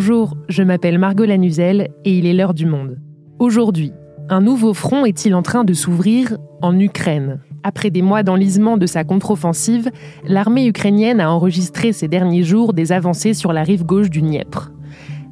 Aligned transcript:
Bonjour, 0.00 0.36
je 0.48 0.62
m'appelle 0.62 0.96
Margot 0.96 1.24
Lanuzel 1.24 1.88
et 2.04 2.16
il 2.16 2.24
est 2.24 2.32
l'heure 2.32 2.54
du 2.54 2.66
monde. 2.66 3.00
Aujourd'hui, 3.40 3.90
un 4.28 4.40
nouveau 4.40 4.72
front 4.72 5.04
est-il 5.04 5.34
en 5.34 5.42
train 5.42 5.64
de 5.64 5.72
s'ouvrir 5.72 6.38
en 6.62 6.78
Ukraine? 6.78 7.40
Après 7.64 7.90
des 7.90 8.00
mois 8.00 8.22
d'enlisement 8.22 8.76
de 8.76 8.86
sa 8.86 9.02
contre-offensive, 9.02 9.90
l'armée 10.24 10.68
ukrainienne 10.68 11.20
a 11.20 11.32
enregistré 11.32 11.92
ces 11.92 12.06
derniers 12.06 12.44
jours 12.44 12.74
des 12.74 12.92
avancées 12.92 13.34
sur 13.34 13.52
la 13.52 13.64
rive 13.64 13.84
gauche 13.84 14.08
du 14.08 14.22
Dniepr. 14.22 14.70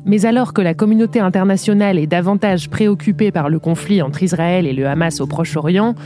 Mais 0.09 0.25
alors 0.25 0.52
que 0.52 0.62
la 0.62 0.73
communauté 0.73 1.18
internationale 1.18 1.98
est 1.98 2.06
davantage 2.06 2.70
préoccupée 2.70 3.32
par 3.32 3.50
le 3.50 3.59
conflit 3.59 4.02
entre 4.02 4.23
Israël 4.23 4.64
et 4.64 4.73
le 4.73 4.86
Hamas 4.86 5.20
au 5.20 5.27
Proche-Orient, 5.27 5.96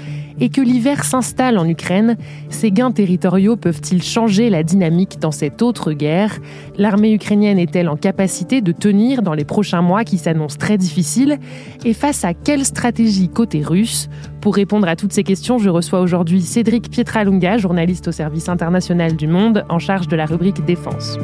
et 0.41 0.49
que 0.49 0.62
l'hiver 0.62 1.05
s'installe 1.05 1.59
en 1.59 1.69
Ukraine, 1.69 2.17
ces 2.49 2.71
gains 2.71 2.93
territoriaux 2.93 3.57
peuvent-ils 3.57 4.03
changer 4.03 4.49
la 4.49 4.63
dynamique 4.63 5.18
dans 5.21 5.32
cette 5.32 5.61
autre 5.61 5.93
guerre? 5.93 6.39
L'armée 6.79 7.13
ukrainienne 7.13 7.58
est-elle 7.58 7.91
en 7.91 7.96
capacité 7.96 8.63
de 8.63 8.72
tenir 8.72 9.21
dans 9.21 9.35
les 9.35 9.44
prochains 9.44 9.82
mois 9.82 10.03
qui 10.05 10.17
s'annoncent 10.17 10.57
très 10.57 10.79
difficiles? 10.79 11.39
Et 11.85 11.93
face 11.93 12.25
à 12.25 12.32
quelle 12.32 12.64
stratégie 12.64 13.29
côté 13.29 13.63
russe? 13.63 14.08
Pour 14.41 14.55
répondre 14.55 14.89
à 14.89 14.96
toutes 14.96 15.13
ces 15.13 15.25
questions, 15.25 15.58
je 15.58 15.69
reçois 15.69 16.00
aujourd'hui 16.00 16.41
Cédric 16.41 16.91
Pietralunga, 16.91 17.58
journaliste 17.58 18.08
au 18.08 18.13
service 18.13 18.49
international 18.49 19.17
du 19.17 19.27
Monde, 19.27 19.67
en 19.69 19.79
charge 19.79 20.08
de 20.08 20.17
la 20.17 20.25
rubrique 20.25 20.64
Défense. 20.64 21.19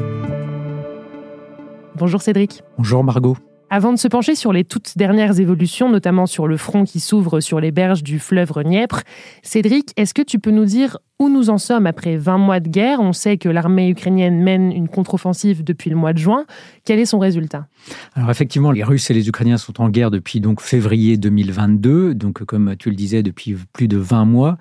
Bonjour 1.99 2.21
Cédric. 2.21 2.63
Bonjour 2.77 3.03
Margot. 3.03 3.37
Avant 3.71 3.93
de 3.93 3.99
se 3.99 4.07
pencher 4.07 4.35
sur 4.35 4.53
les 4.53 4.65
toutes 4.65 4.97
dernières 4.97 5.41
évolutions, 5.41 5.89
notamment 5.89 6.27
sur 6.27 6.47
le 6.47 6.57
front 6.57 6.85
qui 6.85 7.01
s'ouvre 7.01 7.41
sur 7.41 7.59
les 7.59 7.73
berges 7.73 8.03
du 8.03 8.19
fleuve 8.19 8.53
Dniepr, 8.53 9.01
Cédric, 9.43 9.93
est-ce 9.97 10.13
que 10.13 10.23
tu 10.23 10.39
peux 10.39 10.51
nous 10.51 10.67
dire 10.67 10.99
où 11.19 11.29
nous 11.29 11.49
en 11.49 11.59
sommes 11.59 11.87
après 11.87 12.17
20 12.17 12.39
mois 12.39 12.61
de 12.61 12.69
guerre? 12.69 13.01
On 13.01 13.13
sait 13.13 13.39
que 13.39 13.49
l'armée 13.49 13.89
ukrainienne 13.89 14.41
mène 14.43 14.71
une 14.71 14.89
contre-offensive 14.89 15.65
depuis 15.65 15.91
le 15.91 15.97
mois 15.97 16.13
de 16.13 16.19
juin. 16.19 16.45
Quel 16.85 17.01
est 17.01 17.07
son 17.07 17.19
résultat? 17.19 17.67
Alors 18.15 18.31
effectivement, 18.31 18.73
les 18.73 18.83
Russes 18.83 19.11
et 19.11 19.15
les 19.15 19.29
Ukrainiens 19.29 19.59
sont 19.59 19.81
en 19.81 19.89
guerre 19.89 20.11
depuis 20.11 20.41
donc 20.41 20.61
février 20.61 21.17
2022, 21.17 22.15
donc 22.15 22.45
comme 22.45 22.75
tu 22.77 22.91
le 22.91 22.97
disais 22.97 23.23
depuis 23.23 23.57
plus 23.73 23.89
de 23.89 23.99
20 23.99 24.25
mois. 24.25 24.57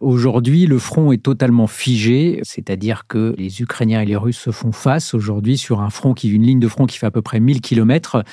Aujourd'hui, 0.00 0.66
le 0.66 0.78
front 0.78 1.12
est 1.12 1.22
totalement 1.22 1.66
figé, 1.66 2.40
c'est-à-dire 2.42 3.06
que 3.06 3.34
les 3.38 3.62
Ukrainiens 3.62 4.02
et 4.02 4.06
les 4.06 4.16
Russes 4.16 4.38
se 4.38 4.50
font 4.50 4.72
face 4.72 5.14
aujourd'hui 5.14 5.56
sur 5.56 5.80
un 5.80 5.90
front 5.90 6.14
une 6.24 6.42
ligne 6.42 6.60
de 6.60 6.68
front 6.68 6.86
qui 6.86 6.98
fait 6.98 7.06
à 7.06 7.10
peu 7.10 7.22
près 7.22 7.40
1000 7.40 7.60
km. 7.60 8.24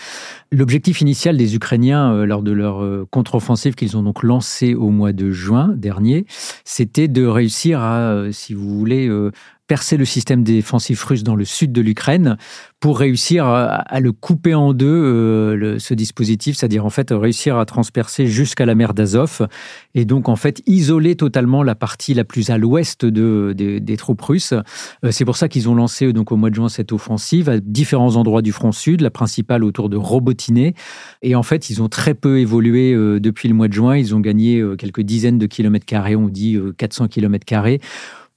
L'objectif 0.52 1.02
initial 1.02 1.38
des 1.38 1.56
Ukrainiens 1.56 2.14
euh, 2.14 2.26
lors 2.26 2.44
de 2.44 2.52
leur 2.52 2.84
euh, 2.84 3.08
contre-offensive 3.12 3.76
qu'ils 3.76 3.98
ont 3.98 4.04
donc 4.04 4.24
lancée 4.24 4.74
au 4.74 4.90
mois 4.90 5.14
de 5.14 5.32
juin 5.32 5.74
dernier, 5.76 6.26
c'était 6.64 7.08
de 7.08 7.26
réussir 7.26 7.82
à, 7.82 8.00
euh, 8.00 8.32
si 8.32 8.54
vous 8.54 8.78
voulez, 8.78 9.10
percer 9.68 9.96
le 9.96 10.06
système 10.06 10.44
défensif 10.44 11.02
russe 11.04 11.24
dans 11.24 11.36
le 11.36 11.46
sud 11.46 11.72
de 11.72 11.82
l'Ukraine 11.82 12.38
pour 12.80 13.00
réussir 13.00 13.46
à, 13.46 14.00
le 14.02 14.12
couper 14.12 14.54
en 14.54 14.74
deux, 14.74 14.88
euh, 14.88 15.80
ce 15.80 15.94
dispositif, 15.94 16.58
c'est-à-dire 16.58 16.86
en 16.86 16.90
fait 16.90 17.12
réussir 17.12 17.58
à 17.58 17.66
transpercer 17.66 18.28
jusqu'à 18.28 18.66
la 18.66 18.76
mer 18.76 18.94
d'Azov 18.94 19.48
et 19.96 20.04
donc 20.04 20.28
en 20.28 20.36
fait 20.36 20.62
isoler 20.66 21.16
totalement 21.16 21.64
la 21.64 21.76
partie 21.76 22.14
la 22.14 22.26
plus 22.26 22.50
à 22.50 22.58
l'ouest 22.58 23.06
de, 23.06 23.54
des 23.54 23.98
troupes 23.98 24.22
russes. 24.22 24.54
c'est 25.12 25.24
pour 25.24 25.38
ça 25.38 25.48
qu'ils 25.48 25.70
ont 25.70 25.76
lancé 25.76 26.12
donc 26.12 26.34
au 26.34 26.36
mois 26.36 26.50
de 26.50 26.56
juin 26.56 26.68
cette 26.68 26.92
offensive 26.92 27.48
à 27.48 27.60
différents 27.60 28.18
endroits 28.18 28.42
du 28.42 28.52
front 28.52 28.74
sud, 28.74 29.00
la 29.00 29.12
principale 29.12 29.64
autour 29.64 29.88
de 29.88 29.96
Robotiné. 29.96 30.74
Et 31.22 31.36
en 31.36 31.44
fait, 31.44 31.70
ils 31.70 31.82
ont 31.82 31.88
très 31.88 32.16
peu 32.16 32.40
évolué 32.40 32.94
depuis 33.20 33.48
le 33.48 33.54
mois 33.54 33.70
de 33.70 33.74
juin. 33.74 33.96
Ils 33.96 34.14
ont 34.14 34.20
gagné 34.20 34.62
quelques 34.78 35.02
dizaines 35.02 35.38
de 35.38 35.46
kilomètres 35.46 35.86
carrés, 35.86 36.16
on 36.16 36.28
dit 36.28 36.60
400 36.78 37.08
kilomètres 37.08 37.46
carrés. 37.46 37.80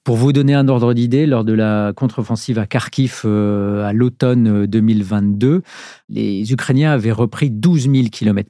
Pour 0.07 0.15
vous 0.15 0.33
donner 0.33 0.55
un 0.55 0.69
ordre 0.69 0.95
d'idée, 0.95 1.27
lors 1.27 1.43
de 1.43 1.53
la 1.53 1.93
contre-offensive 1.93 2.61
à 2.61 2.67
Kharkiv 2.67 3.23
euh, 3.25 3.85
à 3.85 3.93
l'automne 3.93 4.65
2022, 4.65 5.49
euh, 5.49 5.61
les 6.09 6.53
Ukrainiens 6.53 6.93
avaient 6.93 7.11
repris 7.11 7.51
12 7.51 7.91
000 7.91 8.05
km 8.13 8.49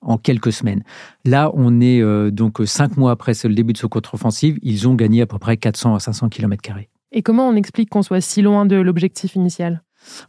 en 0.00 0.16
quelques 0.16 0.52
semaines. 0.52 0.84
Là, 1.24 1.50
on 1.54 1.80
est 1.80 2.00
euh, 2.00 2.30
donc 2.30 2.60
cinq 2.66 2.96
mois 2.96 3.10
après 3.10 3.32
le 3.42 3.52
début 3.52 3.72
de 3.72 3.78
ce 3.78 3.86
contre-offensive, 3.86 4.60
ils 4.62 4.86
ont 4.86 4.94
gagné 4.94 5.22
à 5.22 5.26
peu 5.26 5.40
près 5.40 5.56
400 5.56 5.96
à 5.96 5.98
500 5.98 6.28
km. 6.28 6.70
Et 7.10 7.22
comment 7.22 7.48
on 7.48 7.56
explique 7.56 7.90
qu'on 7.90 8.02
soit 8.02 8.20
si 8.20 8.40
loin 8.40 8.64
de 8.64 8.76
l'objectif 8.76 9.34
initial? 9.34 9.82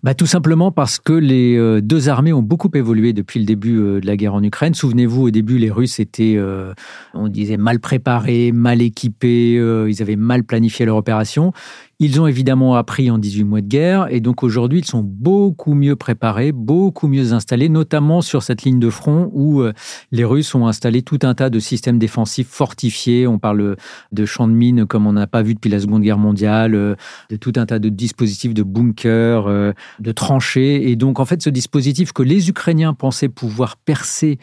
Bah, 0.04 0.14
Tout 0.14 0.26
simplement 0.26 0.72
parce 0.72 1.00
que 1.00 1.14
les 1.14 1.58
euh, 1.58 1.82
deux 1.82 2.10
armées 2.10 2.34
ont 2.34 2.42
beaucoup 2.42 2.70
évolué 2.74 3.14
depuis 3.14 3.40
le 3.40 3.46
début 3.46 3.80
euh, 3.80 4.00
de 4.00 4.06
la 4.06 4.16
guerre 4.16 4.34
en 4.34 4.44
Ukraine. 4.44 4.74
Souvenez-vous, 4.74 5.28
au 5.28 5.32
début, 5.32 5.58
les 5.58 5.72
Russes 5.72 6.00
étaient, 6.00 6.36
euh, 6.38 6.74
on 7.14 7.28
disait, 7.28 7.58
mal 7.58 7.80
préparés, 7.80 8.52
mal 8.52 8.82
équipés, 8.82 9.54
ils 9.88 10.02
avaient 10.02 10.16
mal 10.16 10.44
planifié 10.44 10.86
leur 10.86 10.98
opération. 10.98 11.54
Ils 12.00 12.20
ont 12.20 12.28
évidemment 12.28 12.76
appris 12.76 13.12
en 13.12 13.18
18 13.18 13.44
mois 13.44 13.62
de 13.62 13.68
guerre 13.68 14.08
et 14.10 14.20
donc 14.20 14.44
aujourd'hui 14.44 14.80
ils 14.80 14.86
sont 14.86 15.04
beaucoup 15.04 15.76
mieux 15.76 15.96
préparés, 15.96 16.52
beaucoup 16.52 17.08
mieux 17.08 17.34
installés, 17.34 17.70
notamment 17.70 18.22
sur 18.22 18.42
cette 18.42 18.64
ligne 18.64 18.80
de 18.80 18.90
front 18.90 19.30
où 19.32 19.62
euh, 19.62 19.74
les 20.12 20.26
Russes 20.26 20.56
ont 20.56 20.68
installé 20.68 21.04
tout 21.04 21.20
un 21.22 21.36
tas 21.36 21.52
de 21.52 21.60
systèmes 21.60 22.00
défensifs 22.00 22.48
fortifiés. 22.50 23.28
On 23.28 23.38
parle 23.38 23.76
de 24.12 24.26
champs 24.26 24.48
de 24.48 24.54
mines 24.54 24.86
comme 24.88 25.06
on 25.06 25.14
n'a 25.14 25.28
pas 25.28 25.44
vu 25.44 25.54
depuis 25.54 25.70
la 25.70 25.80
Seconde 25.80 26.02
Guerre 26.02 26.18
mondiale, 26.18 26.74
euh, 26.74 26.96
de 27.30 27.36
tout 27.36 27.54
un 27.58 27.68
tas 27.68 27.80
de 27.80 27.90
dispositifs 27.90 28.56
de 28.56 28.64
bunkers, 28.64 29.46
euh, 29.48 29.72
de 30.00 30.12
tranchées. 30.12 30.90
Et 30.90 30.96
donc 30.96 31.20
en 31.20 31.26
fait 31.26 31.44
ce 31.44 31.52
dispositif 31.52 32.12
que 32.12 32.24
les 32.24 32.50
Ukrainiens 32.50 32.96
pensaient 32.96 33.30
pouvoir 33.30 33.78
percer 33.78 34.40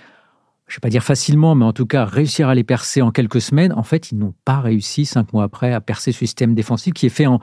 je 0.71 0.75
ne 0.75 0.77
vais 0.77 0.83
pas 0.83 0.91
dire 0.91 1.03
facilement, 1.03 1.57
mais 1.57 1.65
en 1.65 1.73
tout 1.73 1.85
cas 1.85 2.05
réussir 2.05 2.49
à 2.49 2.55
les 2.55 2.63
percer 2.63 3.03
en 3.03 3.11
quelques 3.11 3.41
semaines, 3.41 3.73
en 3.73 3.83
fait, 3.83 4.13
ils 4.13 4.19
n'ont 4.19 4.35
pas 4.45 4.61
réussi 4.61 5.05
cinq 5.05 5.33
mois 5.33 5.43
après 5.43 5.73
à 5.73 5.81
percer 5.81 6.13
ce 6.13 6.19
système 6.21 6.55
défensif 6.55 6.95
qui 6.95 7.07
est 7.07 7.11
fait 7.11 7.27
en 7.27 7.41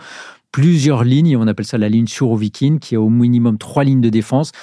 plusieurs 0.54 1.04
lignes. 1.04 1.36
On 1.36 1.46
appelle 1.46 1.66
ça 1.66 1.78
la 1.78 1.90
ligne 1.90 2.08
Surovikin, 2.08 2.78
qui 2.80 2.96
a 2.96 3.02
au 3.02 3.10
minimum 3.10 3.58
trois 3.58 3.84
lignes 3.84 4.00
de 4.00 4.10
défense. 4.10 4.54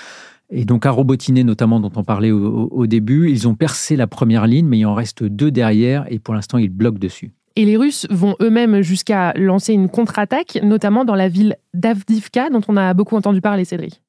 Et 0.48 0.64
donc 0.64 0.86
à 0.86 0.90
Robotiné, 0.90 1.44
notamment, 1.44 1.78
dont 1.78 1.92
on 1.94 2.04
parlait 2.04 2.30
au, 2.30 2.68
au 2.70 2.86
début, 2.86 3.30
ils 3.30 3.46
ont 3.46 3.54
percé 3.54 3.96
la 3.96 4.06
première 4.06 4.46
ligne, 4.46 4.66
mais 4.66 4.78
il 4.78 4.86
en 4.86 4.94
reste 4.94 5.24
deux 5.24 5.50
derrière, 5.50 6.06
et 6.10 6.18
pour 6.18 6.32
l'instant, 6.32 6.56
ils 6.56 6.70
bloquent 6.70 6.98
dessus. 6.98 7.32
Et 7.56 7.66
les 7.66 7.76
Russes 7.76 8.06
vont 8.08 8.34
eux-mêmes 8.40 8.80
jusqu'à 8.80 9.32
lancer 9.34 9.74
une 9.74 9.90
contre-attaque, 9.90 10.58
notamment 10.62 11.04
dans 11.04 11.14
la 11.14 11.28
ville 11.28 11.56
d'Avdivka, 11.74 12.48
dont 12.48 12.62
on 12.66 12.76
a 12.78 12.94
beaucoup 12.94 13.16
entendu 13.16 13.42
parler, 13.42 13.64
Cédric. 13.66 14.00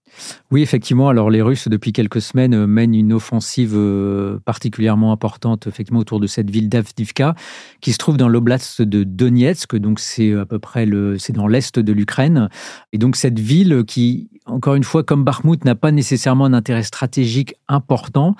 Oui, 0.51 0.61
effectivement. 0.61 1.09
Alors, 1.09 1.29
les 1.29 1.41
Russes, 1.41 1.67
depuis 1.67 1.91
quelques 1.91 2.21
semaines, 2.21 2.53
euh, 2.53 2.67
mènent 2.67 2.93
une 2.93 3.13
offensive 3.13 3.73
euh, 3.75 4.39
particulièrement 4.45 5.11
importante, 5.11 5.67
effectivement, 5.67 5.99
autour 5.99 6.19
de 6.19 6.27
cette 6.27 6.49
ville 6.49 6.69
d'Avdivka, 6.69 7.35
qui 7.81 7.91
se 7.91 7.97
trouve 7.97 8.17
dans 8.17 8.29
l'oblast 8.29 8.81
de 8.81 9.03
Donetsk. 9.03 9.75
Donc, 9.75 9.99
c'est 9.99 10.33
à 10.33 10.45
peu 10.45 10.59
près 10.59 10.85
le, 10.85 11.17
c'est 11.17 11.33
dans 11.33 11.47
l'est 11.47 11.79
de 11.79 11.93
l'Ukraine. 11.93 12.49
Et 12.93 12.97
donc, 12.97 13.15
cette 13.15 13.39
ville 13.39 13.83
qui, 13.85 14.29
encore 14.45 14.75
une 14.75 14.83
fois, 14.83 15.03
comme 15.03 15.23
Bakhmut, 15.23 15.65
n'a 15.65 15.75
pas 15.75 15.91
nécessairement 15.91 16.45
un 16.45 16.53
intérêt 16.53 16.83
stratégique 16.83 17.55
important. 17.67 18.35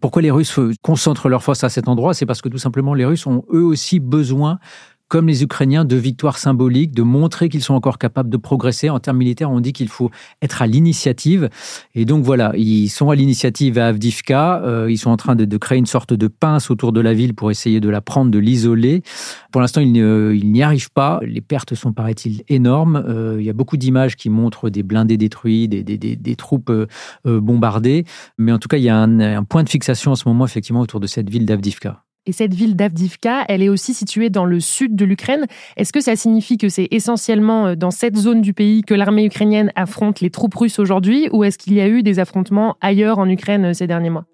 Pourquoi 0.00 0.22
les 0.22 0.30
Russes 0.30 0.58
concentrent 0.82 1.28
leurs 1.28 1.42
forces 1.42 1.64
à 1.64 1.68
cet 1.68 1.88
endroit? 1.88 2.14
C'est 2.14 2.26
parce 2.26 2.42
que 2.42 2.48
tout 2.48 2.58
simplement, 2.58 2.94
les 2.94 3.04
Russes 3.04 3.26
ont 3.26 3.44
eux 3.52 3.64
aussi 3.64 3.98
besoin 3.98 4.58
comme 5.08 5.28
les 5.28 5.42
Ukrainiens, 5.42 5.84
de 5.84 5.96
victoires 5.96 6.38
symboliques, 6.38 6.92
de 6.92 7.02
montrer 7.02 7.48
qu'ils 7.48 7.62
sont 7.62 7.74
encore 7.74 7.98
capables 7.98 8.30
de 8.30 8.36
progresser. 8.36 8.90
En 8.90 8.98
termes 8.98 9.18
militaires, 9.18 9.50
on 9.50 9.60
dit 9.60 9.72
qu'il 9.72 9.88
faut 9.88 10.10
être 10.42 10.62
à 10.62 10.66
l'initiative. 10.66 11.48
Et 11.94 12.04
donc 12.04 12.24
voilà, 12.24 12.52
ils 12.56 12.88
sont 12.88 13.10
à 13.10 13.14
l'initiative 13.14 13.78
à 13.78 13.88
Avdivka. 13.88 14.62
Euh, 14.64 14.90
ils 14.90 14.98
sont 14.98 15.10
en 15.10 15.16
train 15.16 15.36
de, 15.36 15.56
créer 15.56 15.78
une 15.78 15.86
sorte 15.86 16.12
de 16.12 16.26
pince 16.26 16.70
autour 16.70 16.92
de 16.92 17.00
la 17.00 17.14
ville 17.14 17.34
pour 17.34 17.50
essayer 17.50 17.80
de 17.80 17.88
la 17.88 18.00
prendre, 18.00 18.30
de 18.30 18.38
l'isoler. 18.38 19.02
Pour 19.52 19.60
l'instant, 19.60 19.80
ils, 19.80 19.92
n'y 19.92 20.62
arrivent 20.62 20.92
pas. 20.92 21.20
Les 21.22 21.40
pertes 21.40 21.74
sont, 21.74 21.92
paraît-il, 21.92 22.42
énormes. 22.48 23.02
Euh, 23.08 23.36
il 23.38 23.46
y 23.46 23.50
a 23.50 23.54
beaucoup 23.54 23.76
d'images 23.76 24.16
qui 24.16 24.28
montrent 24.28 24.70
des 24.70 24.82
blindés 24.82 25.16
détruits, 25.16 25.68
des, 25.68 26.36
troupes 26.36 26.70
euh, 26.70 26.86
bombardées. 27.24 28.04
Mais 28.38 28.52
en 28.52 28.58
tout 28.58 28.68
cas, 28.68 28.76
il 28.76 28.84
y 28.84 28.88
a 28.88 28.96
un, 28.96 29.20
un 29.20 29.44
point 29.44 29.62
de 29.62 29.68
fixation 29.68 30.12
en 30.12 30.16
ce 30.16 30.28
moment, 30.28 30.44
effectivement, 30.44 30.80
autour 30.80 31.00
de 31.00 31.06
cette 31.06 31.30
ville 31.30 31.46
d'Avdivka. 31.46 32.05
Et 32.28 32.32
cette 32.32 32.54
ville 32.54 32.74
d'Avdivka, 32.74 33.44
elle 33.46 33.62
est 33.62 33.68
aussi 33.68 33.94
située 33.94 34.30
dans 34.30 34.44
le 34.44 34.58
sud 34.58 34.96
de 34.96 35.04
l'Ukraine. 35.04 35.46
Est-ce 35.76 35.92
que 35.92 36.00
ça 36.00 36.16
signifie 36.16 36.58
que 36.58 36.68
c'est 36.68 36.88
essentiellement 36.90 37.68
euh, 37.68 37.74
dans 37.76 37.92
cette 37.92 38.16
zone 38.16 38.40
du 38.40 38.52
pays 38.52 38.82
que 38.82 38.94
l'armée 38.94 39.24
ukrainienne 39.24 39.70
affronte 39.76 40.20
les 40.20 40.30
troupes 40.30 40.54
russes 40.54 40.80
aujourd'hui 40.80 41.28
ou 41.30 41.44
est-ce 41.44 41.56
qu'il 41.56 41.74
y 41.74 41.80
a 41.80 41.86
eu 41.86 42.02
des 42.02 42.18
affrontements 42.18 42.76
ailleurs 42.80 43.20
en 43.20 43.28
Ukraine 43.28 43.66
euh, 43.66 43.72
ces 43.74 43.86
derniers 43.86 44.10
mois? 44.10 44.24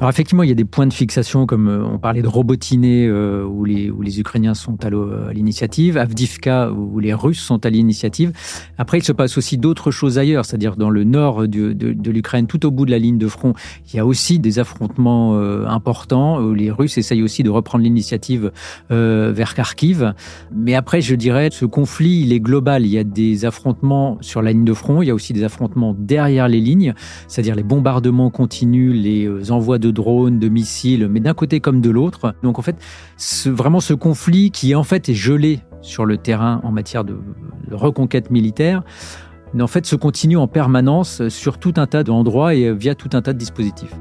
Alors 0.00 0.10
effectivement, 0.10 0.42
il 0.42 0.48
y 0.48 0.52
a 0.52 0.56
des 0.56 0.64
points 0.64 0.88
de 0.88 0.92
fixation 0.92 1.46
comme 1.46 1.68
euh, 1.68 1.84
on 1.84 1.98
parlait 1.98 2.20
de 2.20 2.26
Robotiné 2.26 3.08
où, 3.08 3.64
les, 3.64 4.18
Ukrainiens 4.18 4.54
sont 4.54 4.84
à 4.84 5.32
l'initiative, 5.32 5.98
Avdivka 5.98 6.72
où 6.72 6.98
les 6.98 7.14
Russes 7.14 7.38
sont 7.38 7.64
à 7.64 7.70
l'initiative. 7.70 8.32
Après, 8.76 8.98
il 8.98 9.04
se 9.04 9.12
passe 9.12 9.38
aussi 9.38 9.56
d'autres 9.56 9.92
choses 9.92 10.18
ailleurs, 10.18 10.44
c'est-à-dire 10.44 10.76
dans 10.76 10.90
le 10.90 11.04
nord 11.04 11.46
de, 11.46 11.72
de, 11.72 12.10
l'Ukraine, 12.10 12.46
tout 12.46 12.66
au 12.66 12.70
bout 12.70 12.86
de 12.86 12.90
la 12.90 12.98
ligne 12.98 13.18
de 13.18 13.28
front, 13.28 13.52
il 13.86 13.96
y 13.96 13.98
a 14.00 14.06
aussi 14.06 14.38
des 14.38 14.58
affrontements 14.58 15.38
importants 15.66 16.38
où 16.38 16.54
les 16.54 16.70
Russes 16.70 16.98
essayent 16.98 17.22
aussi 17.22 17.35
de 17.42 17.50
reprendre 17.50 17.84
l'initiative 17.84 18.52
euh, 18.90 19.32
vers 19.34 19.54
Kharkiv. 19.54 20.14
Mais 20.54 20.74
après, 20.74 21.00
je 21.00 21.14
dirais, 21.14 21.48
ce 21.52 21.64
conflit, 21.64 22.20
il 22.20 22.32
est 22.32 22.40
global. 22.40 22.84
Il 22.84 22.92
y 22.92 22.98
a 22.98 23.04
des 23.04 23.44
affrontements 23.44 24.18
sur 24.20 24.42
la 24.42 24.52
ligne 24.52 24.64
de 24.64 24.72
front, 24.72 25.02
il 25.02 25.06
y 25.06 25.10
a 25.10 25.14
aussi 25.14 25.32
des 25.32 25.44
affrontements 25.44 25.94
derrière 25.98 26.48
les 26.48 26.60
lignes, 26.60 26.94
c'est-à-dire 27.28 27.54
les 27.54 27.62
bombardements 27.62 28.30
continus, 28.30 28.94
les 28.94 29.26
euh, 29.26 29.50
envois 29.50 29.78
de 29.78 29.90
drones, 29.90 30.38
de 30.38 30.48
missiles, 30.48 31.08
mais 31.08 31.20
d'un 31.20 31.34
côté 31.34 31.60
comme 31.60 31.80
de 31.80 31.90
l'autre. 31.90 32.34
Donc 32.42 32.58
en 32.58 32.62
fait, 32.62 32.76
vraiment 33.46 33.80
ce 33.80 33.94
conflit 33.94 34.50
qui 34.50 34.74
en 34.74 34.84
fait 34.84 35.08
est 35.08 35.14
gelé 35.14 35.60
sur 35.82 36.04
le 36.04 36.16
terrain 36.16 36.60
en 36.64 36.72
matière 36.72 37.04
de 37.04 37.18
reconquête 37.70 38.30
militaire, 38.30 38.82
en 39.60 39.66
fait 39.66 39.86
se 39.86 39.96
continue 39.96 40.36
en 40.36 40.48
permanence 40.48 41.28
sur 41.28 41.58
tout 41.58 41.74
un 41.76 41.86
tas 41.86 42.02
d'endroits 42.02 42.54
et 42.54 42.72
via 42.74 42.94
tout 42.94 43.10
un 43.12 43.22
tas 43.22 43.32
de 43.32 43.38
dispositifs. 43.38 43.94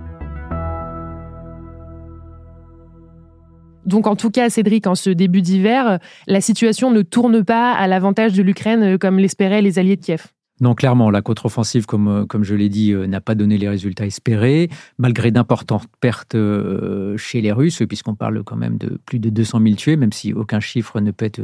Donc 3.85 4.07
en 4.07 4.15
tout 4.15 4.31
cas, 4.31 4.49
Cédric, 4.49 4.87
en 4.87 4.95
ce 4.95 5.09
début 5.09 5.41
d'hiver, 5.41 5.99
la 6.27 6.41
situation 6.41 6.91
ne 6.91 7.01
tourne 7.01 7.43
pas 7.43 7.71
à 7.71 7.87
l'avantage 7.87 8.33
de 8.33 8.43
l'Ukraine 8.43 8.97
comme 8.97 9.19
l'espéraient 9.19 9.61
les 9.61 9.79
alliés 9.79 9.95
de 9.95 10.01
Kiev. 10.01 10.27
Non, 10.61 10.73
clairement, 10.73 11.09
la 11.09 11.21
contre-offensive, 11.21 11.85
comme, 11.85 12.07
euh, 12.07 12.25
comme 12.25 12.45
je 12.45 12.55
l'ai 12.55 12.69
dit, 12.69 12.93
euh, 12.93 13.07
n'a 13.07 13.19
pas 13.19 13.35
donné 13.35 13.57
les 13.57 13.67
résultats 13.67 14.05
espérés, 14.05 14.69
malgré 14.97 15.29
d'importantes 15.29 15.83
pertes 15.99 16.35
euh, 16.35 17.17
chez 17.17 17.41
les 17.41 17.51
Russes, 17.51 17.81
puisqu'on 17.89 18.15
parle 18.15 18.41
quand 18.41 18.55
même 18.55 18.77
de 18.77 18.97
plus 19.05 19.19
de 19.19 19.29
200 19.29 19.59
000 19.61 19.75
tués, 19.75 19.97
même 19.97 20.13
si 20.13 20.31
aucun 20.31 20.61
chiffre 20.61 21.01
ne 21.01 21.11
peut 21.11 21.25
être 21.25 21.41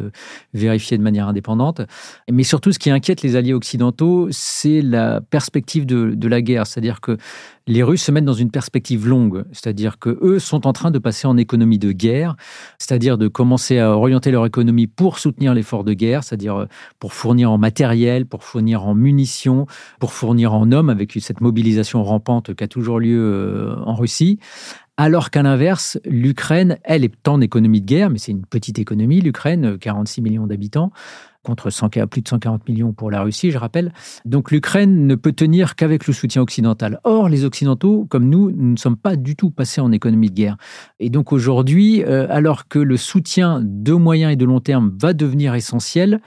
vérifié 0.54 0.98
de 0.98 1.04
manière 1.04 1.28
indépendante. 1.28 1.82
Mais 2.32 2.44
surtout, 2.44 2.72
ce 2.72 2.80
qui 2.80 2.90
inquiète 2.90 3.22
les 3.22 3.36
alliés 3.36 3.54
occidentaux, 3.54 4.30
c'est 4.32 4.82
la 4.82 5.20
perspective 5.20 5.86
de, 5.86 6.12
de 6.16 6.28
la 6.30 6.42
guerre. 6.42 6.66
C'est-à-dire 6.66 7.02
que 7.02 7.18
les 7.72 7.84
Russes 7.84 8.04
se 8.04 8.12
mettent 8.12 8.26
dans 8.26 8.34
une 8.34 8.52
perspective 8.52 9.08
longue, 9.08 9.46
c'est-à-dire 9.54 9.98
que 9.98 10.20
eux 10.22 10.40
sont 10.40 10.68
en 10.68 10.74
train 10.74 10.92
de 10.92 11.00
passer 11.00 11.26
en 11.26 11.38
économie 11.38 11.80
de 11.80 11.94
guerre, 11.94 12.36
c'est-à-dire 12.78 13.18
de 13.18 13.30
commencer 13.30 13.80
à 13.80 13.92
orienter 13.92 14.30
leur 14.30 14.46
économie 14.46 14.88
pour 14.88 15.20
soutenir 15.20 15.54
l'effort 15.54 15.86
de 15.86 15.94
guerre, 15.94 16.26
c'est-à-dire 16.26 16.68
pour 17.00 17.14
fournir 17.14 17.50
en 17.50 17.58
matériel, 17.58 18.26
pour 18.26 18.44
fournir 18.44 18.86
en 18.86 18.94
munitions, 18.94 19.68
pour 20.02 20.12
fournir 20.12 20.54
en 20.54 20.70
hommes, 20.74 20.90
avec 20.90 21.14
cette 21.22 21.40
mobilisation 21.40 22.04
rampante 22.04 22.54
qui 22.54 22.64
a 22.64 22.68
toujours 22.68 23.00
lieu 23.00 23.20
euh, 23.22 23.76
en 23.86 23.96
Russie. 23.96 24.38
Alors 24.98 25.30
qu'à 25.30 25.42
l'inverse, 25.42 25.98
l'Ukraine, 26.06 26.78
elle 26.84 27.06
est 27.06 27.28
en 27.28 27.40
économie 27.40 27.80
de 27.80 27.86
guerre, 27.86 28.10
mais 28.10 28.18
c'est 28.18 28.34
une 28.34 28.46
petite 28.46 28.80
économie, 28.80 29.22
l'Ukraine, 29.22 29.78
46 29.80 30.22
millions 30.22 30.46
d'habitants, 30.46 30.92
contre 31.44 31.70
100, 31.70 31.90
plus 32.10 32.22
de 32.22 32.28
140 32.28 32.68
millions 32.70 32.94
pour 32.94 33.10
la 33.10 33.22
Russie, 33.22 33.52
je 33.52 33.58
rappelle. 33.58 33.94
Donc 34.26 34.52
l'Ukraine 34.52 35.08
ne 35.08 35.16
peut 35.16 35.32
tenir 35.32 35.76
qu'avec 35.76 36.08
le 36.08 36.14
soutien 36.14 36.42
occidental. 36.42 37.00
Or, 37.04 37.30
les 37.30 37.46
Occidentaux, 37.46 38.06
comme 38.10 38.30
nous, 38.30 38.52
ne 38.52 38.78
sommes 38.78 38.98
pas 38.98 39.16
du 39.16 39.36
tout 39.36 39.50
passés 39.50 39.82
en 39.82 39.92
économie 39.92 40.30
de 40.30 40.36
guerre. 40.36 40.58
Et 41.00 41.10
donc 41.10 41.32
aujourd'hui, 41.32 42.04
euh, 42.04 42.28
alors 42.30 42.68
que 42.68 42.80
le 42.80 42.98
soutien 42.98 43.62
de 43.64 43.94
moyen 43.94 44.30
et 44.30 44.36
de 44.36 44.46
long 44.46 44.60
terme 44.60 44.96
va 45.00 45.14
devenir 45.14 45.56
essentiel, 45.56 46.22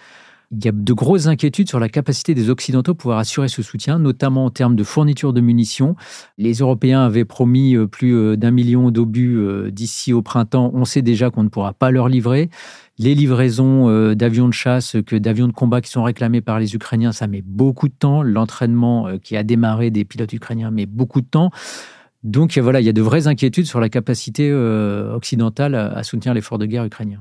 il 0.51 0.65
y 0.65 0.69
a 0.69 0.73
de 0.73 0.93
grosses 0.93 1.27
inquiétudes 1.27 1.69
sur 1.69 1.81
la 1.81 1.89
capacité 1.89 2.35
des 2.35 2.49
Occidentaux 2.49 2.93
à 2.93 2.95
pouvoir 2.95 3.19
assurer 3.19 3.49
ce 3.49 3.63
soutien, 3.63 3.99
notamment 3.99 4.45
en 4.45 4.51
termes 4.51 4.77
de 4.77 4.85
fourniture 4.85 5.33
de 5.33 5.41
munitions. 5.41 5.97
Les 6.39 6.55
Européens 6.55 7.03
avaient 7.03 7.25
promis 7.25 7.77
euh, 7.77 7.87
plus 7.87 8.15
euh, 8.15 8.37
d'un 8.37 8.51
million 8.51 8.91
d'obus 8.91 9.41
d'ici 9.71 10.13
au 10.13 10.23
printemps. 10.23 10.71
On 10.75 10.85
sait 10.85 11.03
déjà 11.03 11.31
qu'on 11.31 11.45
ne 11.45 11.49
pourra 11.49 11.73
pas 11.73 11.91
leur 11.91 12.09
livrer. 12.09 12.51
Les 12.99 13.15
livraisons 13.15 14.15
d'avions 14.15 14.47
de 14.47 14.53
chasse, 14.53 14.97
que 15.05 15.17
d'avions 15.17 15.49
de 15.49 15.53
combat 15.53 15.81
qui 15.81 15.91
sont 15.91 16.05
réclamés 16.05 16.41
par 16.41 16.61
les 16.61 16.75
Ukrainiens, 16.75 17.13
ça 17.13 17.27
met 17.27 17.43
beaucoup 17.43 17.89
de 17.89 17.95
temps. 17.95 18.23
L'entraînement 18.23 19.19
qui 19.19 19.37
a 19.37 19.43
démarré 19.43 19.91
des 19.91 20.05
pilotes 20.05 20.33
ukrainiens 20.33 20.71
met 20.71 20.87
beaucoup 20.87 21.21
de 21.21 21.27
temps. 21.27 21.51
Donc 22.23 22.57
voilà, 22.57 22.81
il 22.81 22.87
y 22.87 22.89
a 22.89 22.93
de 22.93 23.03
vraies 23.03 23.27
inquiétudes 23.27 23.67
sur 23.67 23.81
la 23.81 23.89
capacité 23.89 24.53
occidentale 24.53 25.75
à 25.75 26.03
soutenir 26.05 26.35
l'effort 26.35 26.59
de 26.59 26.67
guerre 26.67 26.85
ukrainien. 26.85 27.21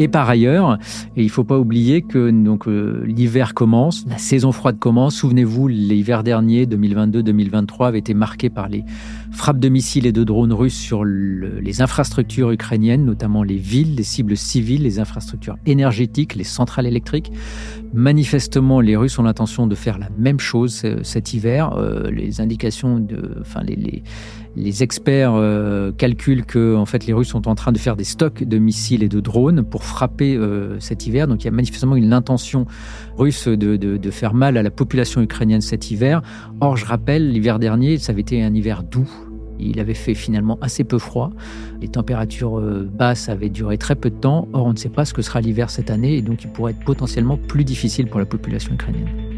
Et 0.00 0.08
par 0.08 0.30
ailleurs, 0.30 0.78
il 1.14 1.24
ne 1.24 1.28
faut 1.28 1.44
pas 1.44 1.58
oublier 1.58 2.00
que 2.00 2.30
donc 2.30 2.66
euh, 2.66 3.04
l'hiver 3.04 3.52
commence, 3.52 4.06
la 4.08 4.16
saison 4.16 4.50
froide 4.50 4.78
commence. 4.78 5.14
Souvenez-vous, 5.16 5.68
l'hiver 5.68 6.24
dernier, 6.24 6.64
2022-2023, 6.64 7.88
avait 7.88 7.98
été 7.98 8.14
marqué 8.14 8.48
par 8.48 8.70
les 8.70 8.82
frappes 9.30 9.58
de 9.58 9.68
missiles 9.68 10.06
et 10.06 10.12
de 10.12 10.24
drones 10.24 10.54
russes 10.54 10.78
sur 10.78 11.04
les 11.04 11.82
infrastructures 11.82 12.50
ukrainiennes, 12.50 13.04
notamment 13.04 13.42
les 13.42 13.58
villes, 13.58 13.94
les 13.94 14.02
cibles 14.02 14.38
civiles, 14.38 14.84
les 14.84 15.00
infrastructures 15.00 15.58
énergétiques, 15.66 16.34
les 16.34 16.44
centrales 16.44 16.86
électriques. 16.86 17.30
Manifestement, 17.92 18.80
les 18.80 18.96
Russes 18.96 19.18
ont 19.18 19.24
l'intention 19.24 19.66
de 19.66 19.74
faire 19.74 19.98
la 19.98 20.08
même 20.16 20.40
chose 20.40 20.80
euh, 20.84 21.00
cet 21.02 21.34
hiver. 21.34 21.74
Euh, 21.76 22.10
les 22.10 22.40
indications 22.40 23.00
de, 23.00 23.36
enfin 23.40 23.60
les 23.64 24.02
les 24.56 24.82
experts 24.82 25.34
euh, 25.34 25.92
calculent 25.92 26.44
que 26.44 26.74
en 26.76 26.86
fait, 26.86 27.06
les 27.06 27.12
Russes 27.12 27.28
sont 27.28 27.48
en 27.48 27.54
train 27.54 27.72
de 27.72 27.78
faire 27.78 27.96
des 27.96 28.04
stocks 28.04 28.42
de 28.42 28.58
missiles 28.58 29.02
et 29.02 29.08
de 29.08 29.20
drones 29.20 29.62
pour 29.62 29.84
frapper 29.84 30.36
euh, 30.36 30.78
cet 30.80 31.06
hiver. 31.06 31.28
Donc 31.28 31.42
il 31.42 31.44
y 31.46 31.48
a 31.48 31.52
manifestement 31.52 31.96
une 31.96 32.12
intention 32.12 32.66
russe 33.16 33.48
de, 33.48 33.76
de, 33.76 34.10
faire 34.10 34.34
mal 34.34 34.56
à 34.56 34.62
la 34.62 34.70
population 34.70 35.22
ukrainienne 35.22 35.60
cet 35.60 35.90
hiver. 35.90 36.22
Or, 36.60 36.76
je 36.76 36.84
rappelle, 36.84 37.30
l'hiver 37.30 37.58
dernier, 37.58 37.98
ça 37.98 38.12
avait 38.12 38.22
été 38.22 38.42
un 38.42 38.52
hiver 38.54 38.82
doux. 38.82 39.08
Il 39.60 39.78
avait 39.78 39.94
fait 39.94 40.14
finalement 40.14 40.58
assez 40.62 40.84
peu 40.84 40.98
froid. 40.98 41.30
Les 41.80 41.88
températures 41.88 42.58
euh, 42.58 42.90
basses 42.92 43.28
avaient 43.28 43.50
duré 43.50 43.78
très 43.78 43.94
peu 43.94 44.10
de 44.10 44.16
temps. 44.16 44.48
Or, 44.52 44.66
on 44.66 44.72
ne 44.72 44.78
sait 44.78 44.88
pas 44.88 45.04
ce 45.04 45.14
que 45.14 45.22
sera 45.22 45.40
l'hiver 45.40 45.70
cette 45.70 45.90
année 45.90 46.16
et 46.16 46.22
donc 46.22 46.42
il 46.42 46.50
pourrait 46.50 46.72
être 46.72 46.84
potentiellement 46.84 47.36
plus 47.36 47.64
difficile 47.64 48.08
pour 48.08 48.18
la 48.18 48.26
population 48.26 48.74
ukrainienne. 48.74 49.29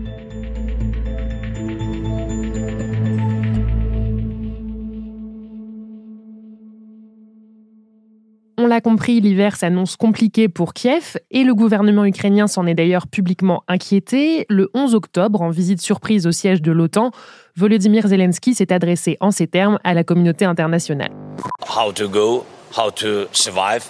L'a 8.73 8.81
compris, 8.81 9.21
l'hiver 9.21 9.57
s'annonce 9.57 9.97
compliqué 9.97 10.49
pour 10.49 10.73
Kiev 10.73 11.19
et 11.31 11.45
le 11.45 11.55
gouvernement 11.55 12.07
ukrainien 12.07 12.47
s'en 12.47 12.67
est 12.67 12.75
d'ailleurs 12.75 13.07
publiquement 13.07 13.65
inquiété. 13.69 14.47
Le 14.49 14.71
11 14.73 14.95
octobre, 14.95 15.43
en 15.43 15.51
visite 15.51 15.83
surprise 15.83 16.27
au 16.27 16.33
siège 16.33 16.63
de 16.63 16.73
l'OTAN, 16.73 17.11
Volodymyr 17.57 18.07
Zelensky 18.07 18.55
s'est 18.55 18.73
adressé 18.73 19.19
en 19.21 19.31
ces 19.31 19.47
termes 19.47 19.79
à 19.85 19.93
la 19.93 20.05
communauté 20.05 20.47
internationale. 20.47 21.11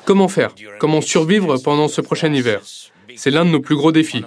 Comment 0.05 0.29
faire? 0.29 0.50
Comment 0.81 1.00
survivre 1.00 1.56
pendant 1.58 1.87
ce 1.87 2.00
prochain 2.00 2.32
hiver? 2.32 2.61
C'est 3.14 3.31
l'un 3.31 3.44
de 3.44 3.50
nos 3.50 3.61
plus 3.61 3.76
gros 3.76 3.93
défis. 3.93 4.25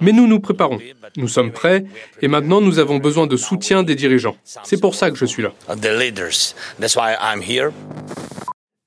Mais 0.00 0.10
nous 0.10 0.26
nous 0.26 0.40
préparons. 0.40 0.78
Nous 1.16 1.28
sommes 1.28 1.52
prêts 1.52 1.84
et 2.20 2.26
maintenant 2.26 2.60
nous 2.60 2.80
avons 2.80 2.98
besoin 2.98 3.28
de 3.28 3.36
soutien 3.36 3.84
des 3.84 3.94
dirigeants. 3.94 4.36
C'est 4.64 4.80
pour 4.80 4.96
ça 4.96 5.10
que 5.10 5.16
je 5.16 5.24
suis 5.24 5.42
là. 5.42 5.52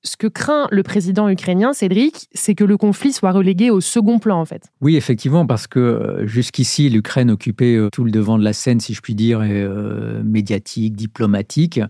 Ce 0.08 0.16
que 0.16 0.26
craint 0.26 0.68
le 0.70 0.82
président 0.82 1.28
ukrainien, 1.28 1.74
Cédric, 1.74 2.30
c'est 2.32 2.54
que 2.54 2.64
le 2.64 2.78
conflit 2.78 3.12
soit 3.12 3.30
relégué 3.30 3.68
au 3.68 3.82
second 3.82 4.18
plan, 4.18 4.40
en 4.40 4.46
fait. 4.46 4.62
Oui, 4.80 4.96
effectivement, 4.96 5.44
parce 5.44 5.66
que 5.66 5.78
euh, 5.78 6.26
jusqu'ici, 6.26 6.88
l'Ukraine 6.88 7.30
occupait 7.30 7.74
euh, 7.74 7.90
tout 7.92 8.04
le 8.04 8.10
devant 8.10 8.38
de 8.38 8.42
la 8.42 8.54
scène, 8.54 8.80
si 8.80 8.94
je 8.94 9.02
puis 9.02 9.14
dire, 9.14 9.40
euh, 9.42 10.22
médiatique, 10.24 10.96
diplomatique. 10.96 11.80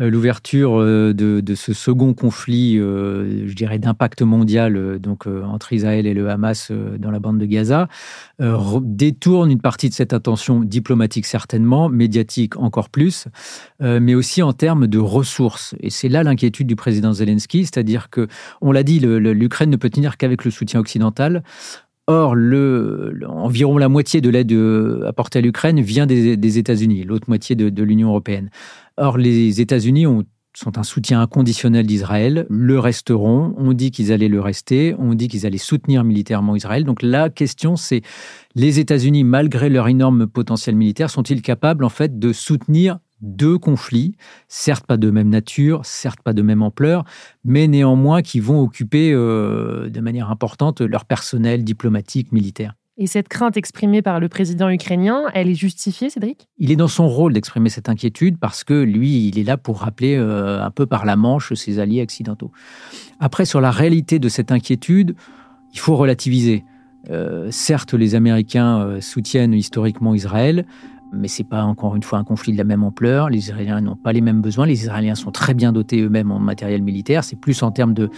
Euh, 0.00 0.10
l'ouverture 0.10 0.80
euh, 0.80 1.12
de, 1.14 1.54
ce 1.54 1.72
second 1.72 2.14
conflit, 2.14 2.78
euh, 2.78 3.46
je 3.46 3.54
dirais, 3.54 3.78
d'impact 3.78 4.22
mondial, 4.22 4.98
donc 4.98 5.26
entre 5.26 5.72
Israël 5.72 6.06
et 6.06 6.14
le 6.14 6.28
Hamas 6.28 6.72
dans 6.98 7.10
la 7.10 7.20
bande 7.20 7.38
de 7.38 7.46
Gaza, 7.46 7.88
détourne 8.82 9.50
une 9.50 9.60
partie 9.60 9.88
de 9.88 9.94
cette 9.94 10.12
attention 10.12 10.60
diplomatique 10.60 11.26
certainement, 11.26 11.88
médiatique 11.88 12.56
encore 12.56 12.88
plus, 12.88 13.26
mais 13.80 14.14
aussi 14.14 14.42
en 14.42 14.52
termes 14.52 14.86
de 14.86 14.98
ressources. 14.98 15.74
Et 15.80 15.90
c'est 15.90 16.08
là 16.08 16.22
l'inquiétude 16.22 16.66
du 16.66 16.76
président 16.76 17.12
Zelensky, 17.12 17.62
c'est-à-dire 17.64 18.10
que, 18.10 18.26
on 18.60 18.72
l'a 18.72 18.82
dit, 18.82 19.00
l'Ukraine 19.00 19.70
ne 19.70 19.76
peut 19.76 19.90
tenir 19.90 20.16
qu'avec 20.16 20.44
le 20.44 20.50
soutien 20.50 20.80
occidental. 20.80 21.42
Or, 22.06 22.34
le, 22.34 23.18
environ 23.26 23.78
la 23.78 23.88
moitié 23.88 24.20
de 24.20 24.28
l'aide 24.28 24.52
apportée 25.06 25.38
à 25.38 25.42
l'Ukraine 25.42 25.80
vient 25.80 26.06
des, 26.06 26.58
États-Unis, 26.58 27.04
l'autre 27.04 27.28
moitié 27.28 27.56
de 27.56 27.82
l'Union 27.82 28.08
européenne. 28.08 28.50
Or, 28.98 29.16
les 29.16 29.60
États-Unis 29.62 30.06
sont 30.56 30.78
un 30.78 30.82
soutien 30.84 31.20
inconditionnel 31.20 31.86
d'Israël, 31.86 32.46
le 32.48 32.78
resteront, 32.78 33.54
on 33.58 33.72
dit 33.72 33.90
qu'ils 33.90 34.12
allaient 34.12 34.28
le 34.28 34.40
rester, 34.40 34.94
on 34.98 35.14
dit 35.14 35.28
qu'ils 35.28 35.46
allaient 35.46 35.58
soutenir 35.58 36.04
militairement 36.04 36.54
Israël. 36.54 36.84
Donc 36.84 37.02
la 37.02 37.28
question 37.28 37.76
c'est, 37.76 38.02
les 38.54 38.78
États-Unis, 38.78 39.24
malgré 39.24 39.68
leur 39.68 39.88
énorme 39.88 40.26
potentiel 40.26 40.76
militaire, 40.76 41.10
sont-ils 41.10 41.42
capables 41.42 41.84
en 41.84 41.88
fait 41.88 42.18
de 42.18 42.32
soutenir 42.32 42.98
deux 43.24 43.58
conflits, 43.58 44.16
certes 44.48 44.86
pas 44.86 44.96
de 44.96 45.10
même 45.10 45.28
nature, 45.28 45.84
certes 45.84 46.20
pas 46.22 46.32
de 46.32 46.42
même 46.42 46.62
ampleur, 46.62 47.04
mais 47.44 47.66
néanmoins 47.66 48.22
qui 48.22 48.40
vont 48.40 48.60
occuper 48.60 49.12
euh, 49.12 49.88
de 49.88 50.00
manière 50.00 50.30
importante 50.30 50.80
leur 50.80 51.04
personnel 51.04 51.64
diplomatique, 51.64 52.32
militaire. 52.32 52.74
Et 52.96 53.08
cette 53.08 53.26
crainte 53.26 53.56
exprimée 53.56 54.02
par 54.02 54.20
le 54.20 54.28
président 54.28 54.70
ukrainien, 54.70 55.24
elle 55.34 55.50
est 55.50 55.54
justifiée, 55.54 56.10
Cédric? 56.10 56.46
Il 56.58 56.70
est 56.70 56.76
dans 56.76 56.86
son 56.86 57.08
rôle 57.08 57.32
d'exprimer 57.32 57.68
cette 57.68 57.88
inquiétude 57.88 58.38
parce 58.38 58.62
que 58.62 58.74
lui, 58.74 59.26
il 59.26 59.38
est 59.38 59.42
là 59.42 59.56
pour 59.56 59.80
rappeler 59.80 60.14
euh, 60.16 60.62
un 60.62 60.70
peu 60.70 60.86
par 60.86 61.04
la 61.04 61.16
manche 61.16 61.52
ses 61.54 61.80
alliés 61.80 62.02
occidentaux. 62.02 62.52
Après, 63.18 63.46
sur 63.46 63.60
la 63.60 63.72
réalité 63.72 64.20
de 64.20 64.28
cette 64.28 64.52
inquiétude, 64.52 65.16
il 65.72 65.80
faut 65.80 65.96
relativiser. 65.96 66.62
Euh, 67.10 67.48
certes, 67.50 67.94
les 67.94 68.14
Américains 68.14 69.00
soutiennent 69.00 69.54
historiquement 69.54 70.14
Israël, 70.14 70.64
mais 71.14 71.28
c'est 71.28 71.44
pas 71.44 71.64
encore 71.64 71.96
une 71.96 72.02
fois 72.02 72.18
un 72.18 72.24
conflit 72.24 72.52
de 72.52 72.58
la 72.58 72.64
même 72.64 72.82
ampleur. 72.82 73.30
Les 73.30 73.38
Israéliens 73.38 73.80
n'ont 73.80 73.96
pas 73.96 74.12
les 74.12 74.20
mêmes 74.20 74.40
besoins. 74.40 74.66
Les 74.66 74.82
Israéliens 74.82 75.14
sont 75.14 75.30
très 75.30 75.54
bien 75.54 75.72
dotés 75.72 76.00
eux-mêmes 76.00 76.30
en 76.30 76.38
matériel 76.38 76.82
militaire. 76.82 77.24
C'est 77.24 77.36
plus 77.36 77.62
en 77.62 77.70
termes 77.70 77.94
de, 77.94 78.10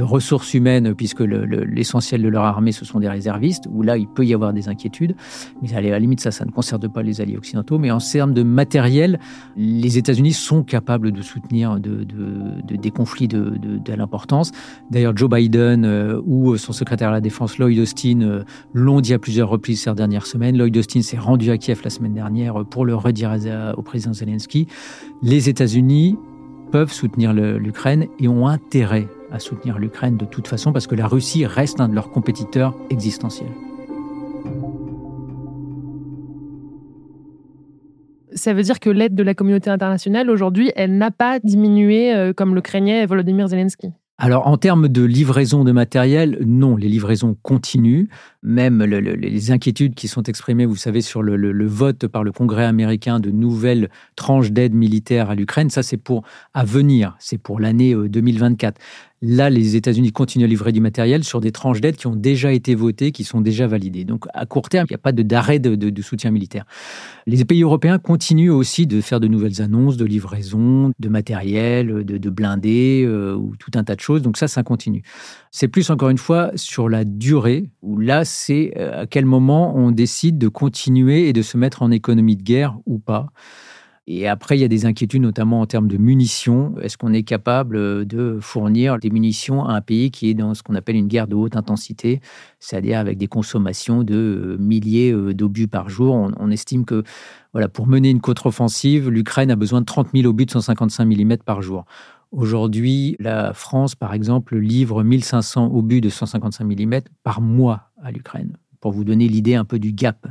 ressources 0.00 0.54
humaines, 0.54 0.94
puisque 0.94 1.20
l'essentiel 1.20 2.22
de 2.22 2.28
leur 2.28 2.44
armée, 2.44 2.72
ce 2.72 2.84
sont 2.84 3.00
des 3.00 3.08
réservistes, 3.08 3.64
où 3.70 3.82
là, 3.82 3.96
il 3.96 4.06
peut 4.06 4.24
y 4.24 4.34
avoir 4.34 4.52
des 4.52 4.68
inquiétudes. 4.68 5.14
Mais 5.62 5.74
à 5.74 5.80
la 5.80 5.98
limite, 5.98 6.20
ça, 6.20 6.44
ne 6.44 6.50
concerne 6.50 6.88
pas 6.88 7.02
les 7.02 7.20
alliés 7.20 7.36
occidentaux. 7.36 7.78
Mais 7.78 7.90
en 7.90 7.98
termes 7.98 8.34
de 8.34 8.42
matériel, 8.42 9.18
les 9.56 9.98
États-Unis 9.98 10.32
sont 10.32 10.62
capables 10.62 11.12
de 11.12 11.22
soutenir 11.22 11.80
de, 11.80 12.04
des 12.62 12.90
conflits 12.90 13.28
de, 13.28 13.94
l'importance. 13.94 14.50
D'ailleurs, 14.90 15.16
Joe 15.16 15.30
Biden 15.30 15.84
euh, 15.84 16.20
ou 16.26 16.56
son 16.56 16.72
secrétaire 16.72 17.10
à 17.10 17.12
la 17.12 17.20
Défense, 17.20 17.58
Lloyd 17.58 17.78
Austin, 17.78 18.20
euh, 18.22 18.42
l'ont 18.72 19.00
dit 19.00 19.14
à 19.14 19.18
plusieurs 19.20 19.48
reprises 19.48 19.82
ces 19.82 19.94
dernières 19.94 20.26
semaines. 20.26 20.56
Lloyd 20.58 20.76
Austin 20.76 21.02
s'est 21.02 21.18
rendu 21.18 21.50
à 21.50 21.58
Kiev 21.58 21.80
la 21.84 21.90
semaine 21.90 22.14
dernière 22.14 22.43
pour 22.70 22.84
le 22.84 22.94
redire 22.94 23.36
au 23.76 23.82
président 23.82 24.12
Zelensky. 24.12 24.66
Les 25.22 25.48
États-Unis 25.48 26.16
peuvent 26.72 26.92
soutenir 26.92 27.32
l'Ukraine 27.32 28.06
et 28.18 28.28
ont 28.28 28.48
intérêt 28.48 29.06
à 29.30 29.38
soutenir 29.38 29.78
l'Ukraine 29.78 30.16
de 30.16 30.24
toute 30.24 30.48
façon 30.48 30.72
parce 30.72 30.86
que 30.86 30.94
la 30.94 31.06
Russie 31.06 31.46
reste 31.46 31.80
un 31.80 31.88
de 31.88 31.94
leurs 31.94 32.10
compétiteurs 32.10 32.74
existentiels. 32.90 33.52
Ça 38.34 38.52
veut 38.52 38.62
dire 38.62 38.80
que 38.80 38.90
l'aide 38.90 39.14
de 39.14 39.22
la 39.22 39.34
communauté 39.34 39.70
internationale 39.70 40.28
aujourd'hui, 40.28 40.72
elle 40.74 40.98
n'a 40.98 41.12
pas 41.12 41.38
diminué 41.38 42.12
euh, 42.12 42.32
comme 42.32 42.54
le 42.54 42.60
craignait 42.60 43.06
Volodymyr 43.06 43.46
Zelensky. 43.46 43.92
Alors 44.16 44.46
en 44.46 44.56
termes 44.56 44.86
de 44.86 45.02
livraison 45.02 45.64
de 45.64 45.72
matériel, 45.72 46.38
non, 46.46 46.76
les 46.76 46.88
livraisons 46.88 47.36
continuent. 47.42 48.06
Même 48.44 48.84
les 48.84 49.50
inquiétudes 49.50 49.94
qui 49.94 50.06
sont 50.06 50.22
exprimées, 50.22 50.66
vous 50.66 50.76
savez, 50.76 51.00
sur 51.00 51.20
le, 51.20 51.66
vote 51.66 52.06
par 52.06 52.22
le 52.22 52.30
Congrès 52.30 52.64
américain 52.64 53.18
de 53.18 53.30
nouvelles 53.30 53.90
tranches 54.14 54.52
d'aide 54.52 54.74
militaire 54.74 55.30
à 55.30 55.34
l'Ukraine, 55.34 55.68
ça 55.68 55.82
c'est 55.82 55.96
pour 55.96 56.22
à 56.52 56.64
venir, 56.64 57.16
c'est 57.18 57.38
pour 57.38 57.58
l'année 57.58 57.94
2024. 57.94 58.80
Là, 59.26 59.48
les 59.48 59.74
États-Unis 59.74 60.12
continuent 60.12 60.44
à 60.44 60.48
livrer 60.48 60.70
du 60.70 60.82
matériel 60.82 61.24
sur 61.24 61.40
des 61.40 61.50
tranches 61.50 61.80
d'aide 61.80 61.96
qui 61.96 62.06
ont 62.06 62.14
déjà 62.14 62.52
été 62.52 62.74
votées, 62.74 63.10
qui 63.10 63.24
sont 63.24 63.40
déjà 63.40 63.66
validées. 63.66 64.04
Donc, 64.04 64.26
à 64.34 64.44
court 64.44 64.68
terme, 64.68 64.86
il 64.90 64.92
n'y 64.92 64.96
a 64.96 64.98
pas 64.98 65.12
d'arrêt 65.12 65.58
de, 65.58 66.02
soutien 66.02 66.30
militaire. 66.30 66.66
Les 67.26 67.42
pays 67.46 67.62
européens 67.62 67.98
continuent 67.98 68.52
aussi 68.52 68.86
de 68.86 69.00
faire 69.00 69.20
de 69.20 69.26
nouvelles 69.26 69.62
annonces 69.62 69.96
de 69.96 70.04
livraison, 70.04 70.92
de 70.98 71.08
matériel, 71.08 72.04
de, 72.04 72.30
blindés, 72.30 73.02
euh, 73.06 73.34
ou 73.34 73.56
tout 73.56 73.70
un 73.76 73.82
tas 73.82 73.94
de 73.94 74.00
choses. 74.00 74.20
Donc, 74.20 74.36
ça, 74.36 74.46
ça 74.46 74.62
continue. 74.62 75.02
C'est 75.50 75.68
plus, 75.68 75.88
encore 75.88 76.10
une 76.10 76.18
fois, 76.18 76.50
sur 76.54 76.90
la 76.90 77.06
durée, 77.06 77.70
où 77.80 77.98
là, 77.98 78.26
c'est 78.26 78.74
euh, 78.76 79.04
à 79.04 79.06
quel 79.06 79.24
moment 79.24 79.74
on 79.74 79.90
décide 79.90 80.36
de 80.36 80.48
continuer 80.48 81.30
et 81.30 81.32
de 81.32 81.40
se 81.40 81.56
mettre 81.56 81.80
en 81.80 81.90
économie 81.90 82.36
de 82.36 82.42
guerre 82.42 82.76
ou 82.84 82.98
pas. 82.98 83.28
Et 84.06 84.28
après, 84.28 84.58
il 84.58 84.60
y 84.60 84.64
a 84.64 84.68
des 84.68 84.84
inquiétudes, 84.84 85.22
notamment 85.22 85.62
en 85.62 85.66
termes 85.66 85.88
de 85.88 85.96
munitions. 85.96 86.74
Est-ce 86.82 86.98
qu'on 86.98 87.14
est 87.14 87.22
capable 87.22 87.76
euh, 87.76 88.04
de 88.04 88.38
fournir 88.38 88.98
des 88.98 89.08
munitions 89.08 89.64
à 89.64 89.72
un 89.72 89.80
pays 89.80 90.10
qui 90.10 90.28
est 90.28 90.34
dans 90.34 90.52
ce 90.52 90.62
qu'on 90.62 90.74
appelle 90.74 90.96
une 90.96 91.08
guerre 91.08 91.26
de 91.26 91.34
haute 91.34 91.56
intensité, 91.56 92.20
c'est-à-dire 92.60 92.98
avec 92.98 93.16
des 93.16 93.28
consommations 93.28 94.02
de 94.02 94.14
euh, 94.14 94.56
milliers 94.58 95.10
euh, 95.10 95.32
d'obus 95.32 95.68
par 95.68 95.88
jour? 95.88 96.14
On, 96.14 96.50
estime 96.50 96.84
que 96.84 97.02
voilà, 97.52 97.68
pour 97.68 97.86
mener 97.86 98.10
une 98.10 98.20
contre-offensive, 98.20 99.08
l'Ukraine 99.08 99.50
a 99.50 99.56
besoin 99.56 99.80
de 99.80 99.86
30 99.86 100.08
000 100.14 100.28
obus 100.28 100.44
de 100.44 100.50
155 100.50 101.06
mm 101.06 101.38
par 101.38 101.62
jour. 101.62 101.86
Aujourd'hui, 102.30 103.16
la 103.20 103.54
France, 103.54 103.94
par 103.94 104.12
exemple, 104.12 104.58
livre 104.58 105.02
1500 105.02 105.70
obus 105.72 106.02
de 106.02 106.10
155 106.10 106.64
mm 106.64 107.00
par 107.22 107.40
mois 107.40 107.90
à 108.02 108.10
l'Ukraine, 108.10 108.58
pour 108.80 108.92
vous 108.92 109.04
donner 109.04 109.28
l'idée 109.28 109.54
un 109.54 109.64
peu 109.64 109.78
du 109.78 109.92
gap. 109.92 110.26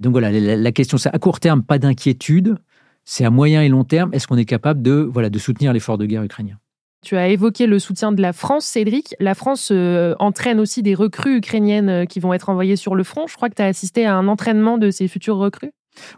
Donc 0.00 0.12
voilà, 0.12 0.32
la, 0.32 0.56
la 0.56 0.72
question, 0.72 0.96
c'est 0.96 1.14
à 1.14 1.18
court 1.18 1.38
terme, 1.38 1.62
pas 1.62 1.78
d'inquiétude 1.78 2.56
c'est 3.04 3.24
à 3.24 3.30
moyen 3.30 3.62
et 3.62 3.68
long 3.68 3.84
terme, 3.84 4.10
est-ce 4.12 4.26
qu'on 4.26 4.36
est 4.36 4.44
capable 4.44 4.82
de, 4.82 5.08
voilà, 5.12 5.30
de 5.30 5.38
soutenir 5.38 5.72
l'effort 5.72 5.98
de 5.98 6.06
guerre 6.06 6.22
ukrainien? 6.22 6.58
Tu 7.02 7.16
as 7.16 7.28
évoqué 7.28 7.66
le 7.66 7.78
soutien 7.78 8.12
de 8.12 8.20
la 8.20 8.34
France, 8.34 8.66
Cédric. 8.66 9.14
La 9.20 9.34
France 9.34 9.70
euh, 9.72 10.14
entraîne 10.18 10.60
aussi 10.60 10.82
des 10.82 10.94
recrues 10.94 11.38
ukrainiennes 11.38 11.88
euh, 11.88 12.04
qui 12.04 12.20
vont 12.20 12.34
être 12.34 12.50
envoyées 12.50 12.76
sur 12.76 12.94
le 12.94 13.04
front. 13.04 13.26
Je 13.26 13.36
crois 13.36 13.48
que 13.48 13.54
tu 13.54 13.62
as 13.62 13.66
assisté 13.66 14.04
à 14.04 14.16
un 14.16 14.28
entraînement 14.28 14.76
de 14.76 14.90
ces 14.90 15.08
futurs 15.08 15.36
recrues. 15.36 15.72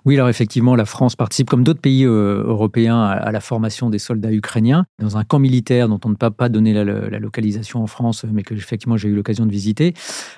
Oui, 0.05 0.15
alors 0.15 0.29
effectivement, 0.29 0.77
la 0.77 0.85
France 0.85 1.17
participe, 1.17 1.49
comme 1.49 1.65
d'autres 1.65 1.81
pays 1.81 2.05
euh, 2.05 2.45
européens, 2.47 3.03
à, 3.03 3.33
la 3.33 3.41
formation 3.41 3.91
des 3.91 3.99
soldats 3.99 4.33
ukrainiens 4.33 4.85
dans 4.99 5.17
un 5.17 5.25
camp 5.25 5.39
militaire 5.39 5.89
dont 5.89 6.01
on 6.05 6.11
ne 6.11 6.15
peut 6.15 6.31
pas 6.31 6.49
donner 6.49 6.73
la, 6.73 6.85
localisation 7.19 7.83
en 7.83 7.87
France, 7.87 8.25
mais 8.31 8.43
que 8.43 8.55
effectivement 8.55 8.97
j'ai 8.97 9.09
eu 9.09 9.15
l'occasion 9.15 9.47
de 9.47 9.51
visiter. 9.51 9.95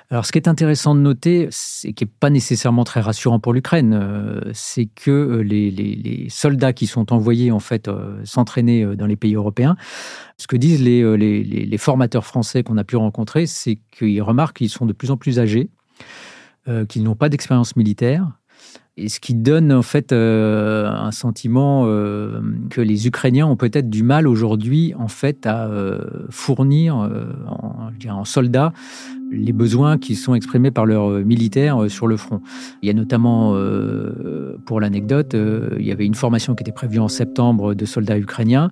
Alors, 0.09 0.25
ce 0.25 0.31
qui 0.31 0.37
est 0.37 0.47
intéressant 0.47 0.95
de 0.95 0.99
noter, 0.99 1.49
et 1.83 1.93
qui 1.93 2.03
n'est 2.03 2.11
pas 2.19 2.29
nécessairement 2.29 2.83
très 2.83 3.01
rassurant 3.01 3.39
pour 3.39 3.53
l'Ukraine, 3.53 3.93
euh, 3.93 4.41
c'est 4.53 4.85
que 4.85 5.11
euh, 5.11 5.41
les, 5.41 6.27
soldats 6.29 6.73
qui 6.73 6.87
sont 6.87 7.13
envoyés 7.13 7.51
en 7.51 7.59
fait 7.59 7.89
s'entraîner 8.23 8.95
dans 8.95 9.05
les 9.05 9.15
pays 9.15 9.35
européens, 9.35 9.75
ce 10.37 10.47
que 10.47 10.55
disent 10.55 10.81
les, 10.81 11.17
les 11.17 11.77
formateurs 11.77 12.25
français 12.25 12.63
qu'on 12.63 12.77
a 12.77 12.83
pu 12.83 12.95
rencontrer, 12.95 13.45
c'est 13.45 13.79
qu'ils 13.91 14.21
remarquent 14.21 14.57
qu'ils 14.57 14.69
sont 14.69 14.85
de 14.85 14.93
plus 14.93 15.11
en 15.11 15.17
plus 15.17 15.39
âgés, 15.39 15.69
qu'ils 16.89 17.03
n'ont 17.03 17.15
pas 17.15 17.29
d'expérience 17.29 17.75
militaire 17.75 18.31
et 18.97 19.09
ce 19.09 19.19
qui 19.19 19.33
donne 19.33 19.73
en 19.73 19.81
fait 19.81 20.13
euh, 20.13 20.89
un 20.89 21.11
sentiment 21.11 21.83
euh, 21.85 22.39
que 22.69 22.79
les 22.79 23.07
Ukrainiens 23.07 23.45
ont 23.45 23.57
peut-être 23.57 23.89
du 23.89 24.03
mal 24.03 24.25
aujourd'hui 24.25 24.93
en 24.97 25.09
fait 25.09 25.45
à 25.45 25.67
euh, 25.67 25.99
fournir 26.29 26.95
en, 26.95 27.91
en, 28.09 28.25
soldats 28.25 28.71
les 29.31 29.51
besoins 29.51 29.97
qui 29.97 30.15
sont 30.15 30.33
exprimés 30.33 30.71
par 30.71 30.85
leurs 30.85 31.09
militaires 31.25 31.89
sur 31.89 32.07
le 32.07 32.15
front. 32.15 32.41
Il 32.81 32.87
y 32.87 32.89
a 32.91 32.93
notamment, 32.93 33.57
pour 34.65 34.79
l'anecdote, 34.79 35.35
il 35.35 35.85
y 35.85 35.91
avait 35.91 36.05
une 36.05 36.13
formation 36.13 36.53
qui 36.53 36.61
était 36.61 36.71
prévue 36.71 36.99
en 36.99 37.07
septembre 37.07 37.73
de 37.73 37.85
soldats 37.85 38.19
ukrainiens. 38.19 38.69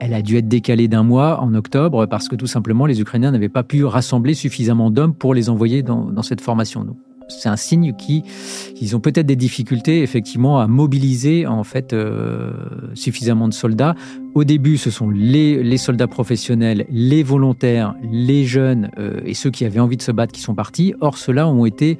Elle 0.00 0.14
a 0.14 0.22
dû 0.22 0.36
être 0.36 0.46
décalée 0.46 0.86
d'un 0.86 1.02
mois 1.02 1.40
en 1.40 1.52
octobre 1.52 2.06
parce 2.06 2.28
que 2.28 2.36
tout 2.36 2.46
simplement 2.46 2.86
les 2.86 3.00
Ukrainiens 3.00 3.32
n'avaient 3.32 3.48
pas 3.48 3.64
pu 3.64 3.84
rassembler 3.84 4.34
suffisamment 4.34 4.90
d'hommes 4.90 5.14
pour 5.14 5.34
les 5.34 5.50
envoyer 5.50 5.82
dans, 5.82 6.04
dans 6.04 6.22
cette 6.22 6.40
formation. 6.40 6.86
C'est 7.28 7.48
un 7.48 7.56
signe 7.56 7.94
qu'ils 7.94 8.96
ont 8.96 9.00
peut-être 9.00 9.26
des 9.26 9.36
difficultés 9.36 10.02
effectivement 10.02 10.60
à 10.60 10.66
mobiliser 10.66 11.46
en 11.46 11.64
fait 11.64 11.92
euh, 11.92 12.52
suffisamment 12.94 13.48
de 13.48 13.54
soldats. 13.54 13.94
Au 14.34 14.44
début, 14.44 14.76
ce 14.76 14.90
sont 14.90 15.10
les, 15.10 15.76
soldats 15.76 16.06
professionnels, 16.06 16.86
les 16.90 17.22
volontaires, 17.22 17.94
les 18.10 18.44
jeunes 18.44 18.90
euh, 18.98 19.20
et 19.24 19.34
ceux 19.34 19.50
qui 19.50 19.64
avaient 19.64 19.80
envie 19.80 19.96
de 19.96 20.02
se 20.02 20.12
battre 20.12 20.32
qui 20.32 20.40
sont 20.40 20.54
partis. 20.54 20.94
Or, 21.00 21.18
ceux-là 21.18 21.48
ont 21.48 21.66
été, 21.66 21.98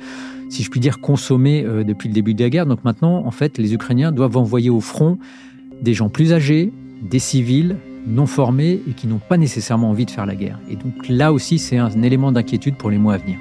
si 0.48 0.62
je 0.62 0.70
puis 0.70 0.80
dire, 0.80 1.00
consommés 1.00 1.64
euh, 1.64 1.84
depuis 1.84 2.08
le 2.08 2.14
début 2.14 2.34
de 2.34 2.42
la 2.42 2.50
guerre. 2.50 2.66
Donc 2.66 2.84
maintenant, 2.84 3.24
en 3.26 3.30
fait, 3.30 3.58
les 3.58 3.74
Ukrainiens 3.74 4.12
doivent 4.12 4.36
envoyer 4.36 4.70
au 4.70 4.80
front 4.80 5.18
des 5.82 5.94
gens 5.94 6.08
plus 6.08 6.32
âgés, 6.32 6.72
des 7.02 7.18
civils, 7.18 7.76
non 8.06 8.26
formés 8.26 8.80
et 8.88 8.92
qui 8.92 9.06
n'ont 9.06 9.20
pas 9.20 9.36
nécessairement 9.36 9.90
envie 9.90 10.06
de 10.06 10.10
faire 10.10 10.26
la 10.26 10.34
guerre. 10.34 10.58
Et 10.70 10.76
donc 10.76 11.08
là 11.08 11.32
aussi, 11.32 11.58
c'est 11.58 11.76
un 11.76 12.02
élément 12.02 12.32
d'inquiétude 12.32 12.76
pour 12.76 12.90
les 12.90 12.98
mois 12.98 13.14
à 13.14 13.18
venir. 13.18 13.38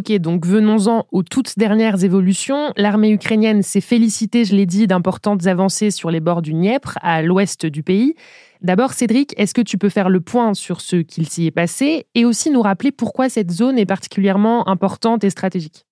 Ok, 0.00 0.10
donc 0.12 0.46
venons-en 0.46 1.04
aux 1.12 1.22
toutes 1.22 1.58
dernières 1.58 2.04
évolutions. 2.04 2.72
L'armée 2.78 3.10
ukrainienne 3.10 3.62
s'est 3.62 3.82
félicitée, 3.82 4.46
je 4.46 4.56
l'ai 4.56 4.64
dit, 4.64 4.86
d'importantes 4.86 5.46
avancées 5.46 5.90
sur 5.90 6.10
les 6.10 6.20
bords 6.20 6.40
du 6.40 6.54
Dniepr, 6.54 6.96
à 7.02 7.20
l'ouest 7.20 7.66
du 7.66 7.82
pays. 7.82 8.14
D'abord, 8.62 8.94
Cédric, 8.94 9.34
est-ce 9.36 9.52
que 9.52 9.60
tu 9.60 9.76
peux 9.76 9.90
faire 9.90 10.08
le 10.08 10.22
point 10.22 10.54
sur 10.54 10.80
ce 10.80 10.96
qu'il 10.96 11.28
s'y 11.28 11.44
est 11.44 11.50
passé 11.50 12.06
et 12.14 12.24
aussi 12.24 12.50
nous 12.50 12.62
rappeler 12.62 12.92
pourquoi 12.92 13.28
cette 13.28 13.50
zone 13.50 13.78
est 13.78 13.84
particulièrement 13.84 14.66
importante 14.70 15.22
et 15.22 15.28
stratégique? 15.28 15.84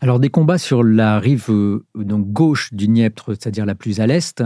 Alors 0.00 0.18
des 0.18 0.30
combats 0.30 0.58
sur 0.58 0.82
la 0.82 1.18
rive 1.18 1.46
euh, 1.50 1.84
gauche 1.94 2.72
du 2.72 2.88
Dniepr, 2.88 3.24
c'est-à-dire 3.28 3.66
la 3.66 3.74
plus 3.74 4.00
à 4.00 4.06
l'est, 4.06 4.42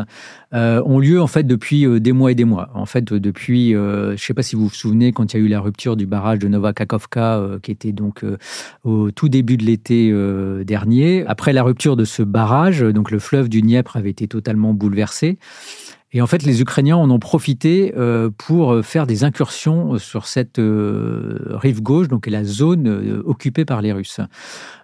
euh, 0.53 0.83
ont 0.85 0.99
lieu 0.99 1.21
en 1.21 1.27
fait 1.27 1.45
depuis 1.45 1.87
euh, 1.87 2.01
des 2.01 2.13
mois 2.13 2.33
et 2.33 2.35
des 2.35 2.45
mois. 2.45 2.71
En 2.75 2.87
fait, 2.87 3.13
depuis, 3.13 3.73
je 3.73 4.11
ne 4.13 4.17
sais 4.17 4.35
pas 4.35 4.43
si 4.43 4.57
vous 4.57 4.69
vous 4.69 4.75
souvenez, 4.75 5.13
quand 5.13 5.33
il 5.33 5.41
y 5.41 5.43
a 5.43 5.45
eu 5.45 5.49
la 5.49 5.61
rupture 5.61 5.97
du 5.97 6.07
barrage 6.07 6.39
de 6.39 6.49
Novakakovka, 6.49 7.59
qui 7.63 7.71
était 7.71 7.93
donc 7.93 8.25
au 8.85 9.11
tout 9.11 9.29
début 9.29 9.57
de 9.57 9.65
l'été 9.65 10.13
dernier. 10.65 11.25
Après 11.27 11.53
la 11.53 11.63
rupture 11.63 11.97
de 11.97 12.05
ce 12.05 12.23
barrage, 12.23 12.81
donc 12.81 13.11
le 13.11 13.19
fleuve 13.19 13.49
du 13.49 13.63
Dniepr 13.63 13.97
avait 13.97 14.11
été 14.11 14.29
totalement 14.29 14.75
bouleversé. 14.75 15.39
Et 16.17 16.23
en 16.23 16.29
fait, 16.29 16.45
les 16.45 16.63
Ukrainiens 16.63 16.97
en 16.97 17.11
ont 17.11 17.19
profité 17.19 17.93
euh, 17.97 18.31
pour 18.39 18.85
faire 18.85 19.05
des 19.09 19.25
incursions 19.25 19.99
sur 19.99 20.29
cette 20.29 20.61
euh, 20.61 21.41
rive 21.51 21.83
gauche, 21.83 22.07
donc 22.07 22.29
la 22.29 22.45
zone 22.45 22.87
euh, 22.87 23.21
occupée 23.27 23.65
par 23.65 23.83
les 23.83 23.93
Russes. 23.93 24.21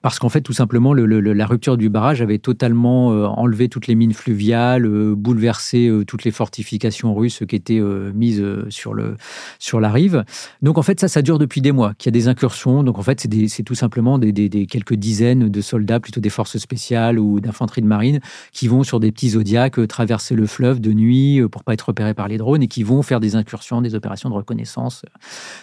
Parce 0.03 0.19
qu'en 0.19 0.29
fait, 0.29 0.41
tout 0.41 0.53
simplement, 0.53 0.93
la 0.93 1.47
rupture 1.47 1.77
du 1.77 1.89
barrage 1.89 2.21
avait 2.21 2.39
totalement 2.39 3.09
enlevé 3.39 3.69
toutes 3.69 3.87
les 3.87 3.95
mines 3.95 4.15
fluviales, 4.15 4.89
bouleversé 5.15 5.93
toutes 6.07 6.25
les 6.25 6.31
fortifications 6.31 7.15
russes 7.15 7.43
qui 7.47 7.55
étaient 7.55 7.83
mises 8.15 8.43
sur, 8.71 8.95
le, 8.95 9.17
sur 9.59 9.79
la 9.79 9.91
rive. 9.91 10.25
Donc 10.63 10.79
en 10.79 10.83
fait, 10.83 10.99
ça, 10.99 11.09
ça 11.09 11.21
dure 11.21 11.39
depuis 11.39 11.61
des 11.61 11.73
mois, 11.73 11.93
qu'il 11.99 12.07
y 12.07 12.09
a 12.09 12.19
des 12.19 12.29
incursions. 12.29 12.83
Donc 12.83 12.99
en 12.99 13.03
fait, 13.03 13.29
c'est 13.49 13.63
tout 13.63 13.75
simplement 13.75 14.19
des, 14.19 14.33
des, 14.33 14.67
quelques 14.67 14.95
dizaines 14.95 15.51
de 15.51 15.61
soldats, 15.61 16.01
plutôt 16.01 16.21
des 16.21 16.31
forces 16.31 16.57
spéciales 16.57 17.19
ou 17.19 17.39
d'infanterie 17.41 17.83
de 17.83 17.87
marine, 17.87 18.21
qui 18.53 18.69
vont 18.69 18.85
sur 18.85 19.01
des 19.01 19.13
petits 19.13 19.31
zodiacs 19.31 19.87
traverser 19.87 20.35
le 20.35 20.47
fleuve 20.47 20.81
de 20.81 20.95
nuit 20.95 21.20
euh, 21.41 21.49
pour 21.49 21.65
pas 21.65 21.75
être 21.75 21.89
repérés 21.89 22.15
par 22.15 22.29
les 22.29 22.39
drones 22.39 22.63
et 22.63 22.69
qui 22.69 22.83
vont 22.83 23.03
faire 23.03 23.21
des 23.21 23.37
incursions, 23.37 23.81
des 23.81 23.95
opérations 23.95 24.29
de 24.31 24.35
reconnaissance. 24.35 25.03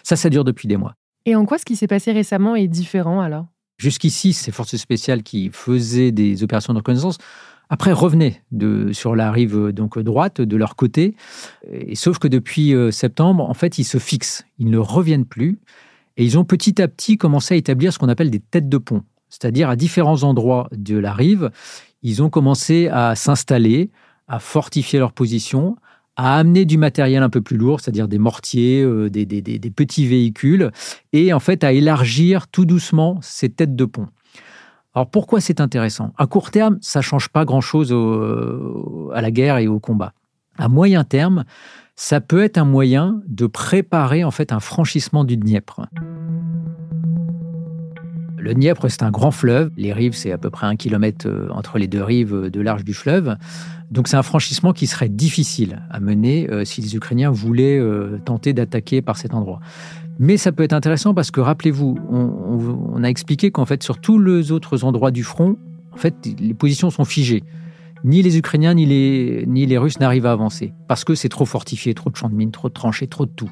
Ça, 0.04 0.16
ça 0.16 0.30
dure 0.30 0.44
depuis 0.44 0.68
des 0.68 0.78
mois. 0.78 0.94
Et 1.26 1.36
en 1.36 1.46
quoi 1.46 1.58
ce 1.58 1.66
qui 1.66 1.76
s'est 1.76 1.88
passé 1.88 2.12
récemment 2.12 2.56
est 2.56 2.68
différent 2.68 3.22
alors? 3.22 3.48
Jusqu'ici, 3.78 4.34
ces 4.34 4.52
forces 4.52 4.76
spéciales 4.78 5.24
qui 5.24 5.50
faisaient 5.52 6.12
des 6.12 6.44
opérations 6.44 6.74
de 6.74 6.80
reconnaissance 6.80 7.18
après 7.70 7.92
revenaient 7.92 8.42
de, 8.52 8.92
sur 8.94 9.16
la 9.16 9.32
rive 9.32 9.72
donc 9.72 10.00
droite 10.00 10.42
de 10.42 10.58
leur 10.58 10.76
côté. 10.76 11.16
Et, 11.70 11.96
sauf 11.96 12.18
que 12.18 12.28
depuis 12.28 12.74
euh, 12.74 12.92
septembre, 12.92 13.48
en 13.50 13.54
fait, 13.54 13.78
ils 13.78 13.84
se 13.84 13.98
fixent, 13.98 14.46
ils 14.58 14.70
ne 14.70 14.78
reviennent 14.78 15.26
plus, 15.26 15.60
et 16.16 16.24
ils 16.24 16.40
ont 16.40 16.46
petit 16.46 16.82
à 16.82 16.88
petit 16.88 17.18
commencé 17.18 17.54
à 17.54 17.58
établir 17.58 17.94
ce 17.94 18.00
qu'on 18.00 18.10
appelle 18.10 18.32
des 18.32 18.40
têtes 18.40 18.70
de 18.70 18.78
pont, 18.78 19.04
c'est-à-dire 19.30 19.70
à 19.70 19.76
différents 19.76 20.24
endroits 20.24 20.70
de 20.72 20.98
la 20.98 21.14
rive, 21.14 21.52
ils 22.02 22.24
ont 22.24 22.30
commencé 22.30 22.88
à 22.88 23.16
s'installer, 23.16 23.92
à 24.28 24.40
fortifier 24.40 25.00
leur 25.00 25.14
position, 25.14 25.76
à 26.16 26.38
amener 26.38 26.66
du 26.66 26.78
matériel 26.78 27.24
un 27.24 27.30
peu 27.30 27.42
plus 27.42 27.58
lourd, 27.58 27.80
c'est-à-dire 27.80 28.08
des 28.08 28.18
mortiers, 28.18 28.82
euh, 28.82 29.10
des, 29.10 29.26
petits 29.76 30.08
véhicules, 30.08 30.72
et 31.14 31.32
en 31.32 31.40
fait 31.40 31.64
à 31.64 31.72
élargir 31.72 32.48
tout 32.48 32.66
doucement 32.66 33.20
ces 33.22 33.50
têtes 33.50 33.76
de 33.76 33.86
pont. 33.86 34.08
Alors 34.96 35.10
pourquoi 35.10 35.42
c'est 35.42 35.62
intéressant? 35.62 36.14
À 36.18 36.26
court 36.26 36.50
terme, 36.50 36.80
ça 36.82 37.02
change 37.02 37.30
pas 37.30 37.46
grand-chose 37.46 37.94
à 39.14 39.22
la 39.22 39.30
guerre 39.30 39.60
et 39.60 39.68
au 39.68 39.80
combat. 39.80 40.14
À 40.58 40.70
moyen 40.70 41.04
terme, 41.04 41.46
ça 41.96 42.20
peut 42.20 42.44
être 42.44 42.58
un 42.58 42.66
moyen 42.66 43.22
de 43.28 43.46
préparer 43.46 44.24
en 44.24 44.32
fait 44.32 44.52
un 44.52 44.60
franchissement 44.60 45.24
du 45.24 45.38
Dniepr. 45.38 45.82
Le 48.48 48.54
Dniepr, 48.54 48.90
c'est 48.90 49.04
un 49.04 49.12
grand 49.12 49.32
fleuve. 49.32 49.72
Les 49.76 49.92
rives, 49.92 50.14
c'est 50.14 50.32
à 50.32 50.38
peu 50.38 50.50
près 50.50 50.68
un 50.68 50.78
kilomètre 50.78 51.28
euh, 51.28 51.50
entre 51.52 51.78
les 51.80 51.88
deux 51.88 52.02
rives 52.02 52.34
euh, 52.34 52.50
de 52.50 52.62
large 52.62 52.86
du 52.86 52.94
fleuve. 52.94 53.36
Donc 53.92 54.08
c'est 54.08 54.16
un 54.16 54.24
franchissement 54.24 54.72
qui 54.72 54.88
serait 54.88 55.10
difficile 55.10 55.82
à 55.90 56.00
mener 56.00 56.50
euh, 56.50 56.64
si 56.64 56.80
les 56.80 56.96
Ukrainiens 56.96 57.30
voulaient 57.30 57.78
tenter 58.24 58.54
d'attaquer 58.54 59.02
par 59.02 59.18
cet 59.18 59.34
endroit. 59.34 59.60
Mais 60.18 60.38
ça 60.38 60.54
peut 60.54 60.64
être 60.64 60.72
intéressant 60.72 61.14
parce 61.14 61.30
que 61.30 61.42
rappelez-vous, 61.42 61.98
on, 62.10 63.04
a 63.04 63.10
expliqué 63.10 63.52
qu'en 63.52 63.66
fait 63.66 63.84
sur 63.84 64.00
tous 64.00 64.18
les 64.18 64.54
autres 64.54 64.86
endroits 64.86 65.12
du 65.12 65.24
front, 65.24 65.58
en 65.92 65.98
fait 65.98 66.16
les 66.40 66.54
positions 66.54 66.90
sont 66.90 67.06
figées. 67.06 67.44
Ni 68.06 68.22
les 68.22 68.38
Ukrainiens 68.38 68.76
ni 68.76 68.86
les, 68.86 69.44
ni 69.46 69.66
les 69.66 69.78
Russes 69.78 70.00
n'arrivent 70.00 70.26
à 70.26 70.32
avancer 70.32 70.74
parce 70.88 71.04
que 71.04 71.16
c'est 71.16 71.30
trop 71.30 71.46
fortifié, 71.46 71.94
trop 71.94 72.10
de 72.10 72.16
champs 72.16 72.30
de 72.30 72.36
mines, 72.36 72.52
trop 72.52 72.70
de 72.70 72.74
tranchées, 72.74 73.08
trop 73.08 73.26
de 73.26 73.32
tout. 73.36 73.52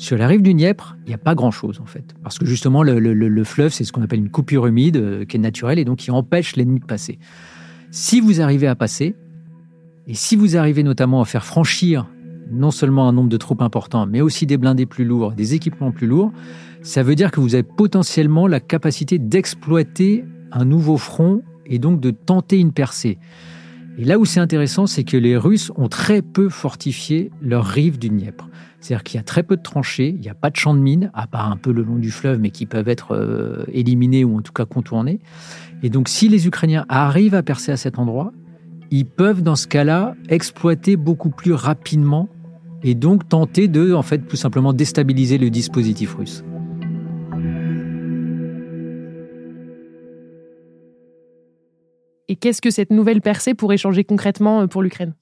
Sur 0.00 0.16
la 0.16 0.26
rive 0.28 0.40
du 0.40 0.54
Dniepr, 0.54 0.96
il 1.04 1.08
n'y 1.08 1.14
a 1.14 1.18
pas 1.18 1.34
grand-chose 1.34 1.78
en 1.78 1.84
fait, 1.84 2.14
parce 2.22 2.38
que 2.38 2.46
justement 2.46 2.82
le, 2.82 3.44
fleuve, 3.44 3.70
c'est 3.70 3.84
ce 3.84 3.92
qu'on 3.92 4.00
appelle 4.00 4.20
une 4.20 4.30
coupure 4.30 4.66
humide 4.66 4.96
euh, 4.96 5.24
qui 5.26 5.36
est 5.36 5.40
naturelle 5.40 5.78
et 5.78 5.84
donc 5.84 5.98
qui 5.98 6.10
empêche 6.10 6.56
l'ennemi 6.56 6.80
de 6.80 6.86
passer. 6.86 7.18
Si 7.90 8.18
vous 8.18 8.40
arrivez 8.40 8.66
à 8.66 8.74
passer, 8.74 9.14
et 10.06 10.14
si 10.14 10.36
vous 10.36 10.56
arrivez 10.56 10.84
notamment 10.84 11.20
à 11.20 11.26
faire 11.26 11.44
franchir 11.44 12.06
non 12.50 12.70
seulement 12.70 13.08
un 13.10 13.12
nombre 13.12 13.28
de 13.28 13.36
troupes 13.36 13.60
important, 13.60 14.06
mais 14.06 14.22
aussi 14.22 14.46
des 14.46 14.56
blindés 14.56 14.86
plus 14.86 15.04
lourds, 15.04 15.32
des 15.32 15.52
équipements 15.52 15.92
plus 15.92 16.06
lourds, 16.06 16.32
ça 16.80 17.02
veut 17.02 17.14
dire 17.14 17.30
que 17.30 17.40
vous 17.40 17.54
avez 17.54 17.62
potentiellement 17.62 18.46
la 18.46 18.58
capacité 18.58 19.18
d'exploiter 19.18 20.24
un 20.50 20.64
nouveau 20.64 20.96
front 20.96 21.42
et 21.66 21.78
donc 21.78 22.00
de 22.00 22.10
tenter 22.10 22.58
une 22.58 22.72
percée. 22.72 23.18
Et 23.98 24.04
là 24.04 24.18
où 24.18 24.24
c'est 24.24 24.40
intéressant, 24.40 24.86
c'est 24.86 25.04
que 25.04 25.18
les 25.18 25.36
Russes 25.36 25.70
ont 25.76 25.88
très 25.88 26.22
peu 26.22 26.48
fortifié 26.48 27.30
leur 27.42 27.66
rive 27.66 27.98
du 27.98 28.08
Dniepr. 28.08 28.48
C'est-à-dire 28.80 29.04
qu'il 29.04 29.18
y 29.18 29.20
a 29.20 29.24
très 29.24 29.42
peu 29.42 29.56
de 29.56 29.62
tranchées, 29.62 30.08
il 30.08 30.20
n'y 30.20 30.28
a 30.28 30.34
pas 30.34 30.50
de 30.50 30.56
champs 30.56 30.74
de 30.74 30.80
mines, 30.80 31.10
à 31.12 31.26
part 31.26 31.50
un 31.50 31.56
peu 31.56 31.70
le 31.70 31.82
long 31.82 31.96
du 31.96 32.10
fleuve, 32.10 32.38
mais 32.40 32.50
qui 32.50 32.64
peuvent 32.64 32.88
être 32.88 33.14
euh, 33.14 33.64
éliminés 33.72 34.24
ou 34.24 34.38
en 34.38 34.40
tout 34.40 34.52
cas 34.52 34.64
contournés. 34.64 35.20
Et 35.82 35.90
donc, 35.90 36.08
si 36.08 36.28
les 36.28 36.46
Ukrainiens 36.46 36.86
arrivent 36.88 37.34
à 37.34 37.42
percer 37.42 37.72
à 37.72 37.76
cet 37.76 37.98
endroit, 37.98 38.32
ils 38.90 39.06
peuvent, 39.06 39.42
dans 39.42 39.56
ce 39.56 39.66
cas-là, 39.66 40.14
exploiter 40.28 40.96
beaucoup 40.96 41.30
plus 41.30 41.52
rapidement 41.52 42.28
et 42.82 42.94
donc 42.94 43.28
tenter 43.28 43.68
de, 43.68 43.92
en 43.92 44.02
fait, 44.02 44.26
tout 44.26 44.36
simplement 44.36 44.72
déstabiliser 44.72 45.36
le 45.38 45.50
dispositif 45.50 46.14
russe. 46.14 46.42
Et 52.28 52.36
qu'est-ce 52.36 52.62
que 52.62 52.70
cette 52.70 52.90
nouvelle 52.90 53.20
percée 53.20 53.54
pourrait 53.54 53.76
changer 53.76 54.04
concrètement 54.04 54.62
euh, 54.62 54.66
pour 54.66 54.82
l'Ukraine? 54.82 55.14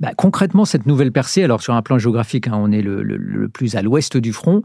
Bah, 0.00 0.12
concrètement, 0.16 0.64
cette 0.64 0.86
nouvelle 0.86 1.12
percée, 1.12 1.42
alors 1.42 1.62
sur 1.62 1.74
un 1.74 1.82
plan 1.82 1.98
géographique, 1.98 2.48
hein, 2.48 2.54
on 2.56 2.72
est 2.72 2.82
le, 2.82 3.48
plus 3.48 3.76
à 3.76 3.82
l'ouest 3.82 4.16
du 4.16 4.32
front. 4.32 4.62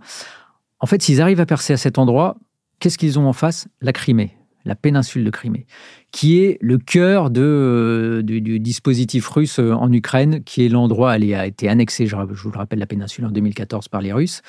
En 0.79 0.85
fait, 0.85 1.01
s'ils 1.01 1.21
arrivent 1.21 1.41
à 1.41 1.45
percer 1.45 1.73
à 1.73 1.77
cet 1.77 1.97
endroit, 1.97 2.37
qu'est-ce 2.79 2.97
qu'ils 2.97 3.19
ont 3.19 3.27
en 3.27 3.33
face? 3.33 3.67
La 3.81 3.91
Crimée, 3.91 4.35
la 4.65 4.75
péninsule 4.75 5.23
de 5.23 5.29
Crimée, 5.29 5.65
qui 6.11 6.39
est 6.39 6.57
le 6.61 6.77
cœur 6.77 7.29
de, 7.29 8.21
du, 8.23 8.59
dispositif 8.59 9.27
russe 9.27 9.59
euh, 9.59 9.73
en 9.73 9.91
Ukraine, 9.91 10.43
qui 10.43 10.65
est 10.65 10.69
l'endroit, 10.69 11.15
elle 11.15 11.33
a 11.33 11.45
été 11.45 11.67
annexée, 11.67 12.07
je, 12.07 12.15
vous 12.15 12.51
le 12.51 12.57
rappelle, 12.57 12.79
la 12.79 12.85
péninsule 12.85 13.25
en 13.25 13.31
2014 13.31 13.87
par 13.89 14.01
les 14.01 14.13
Russes. 14.13 14.41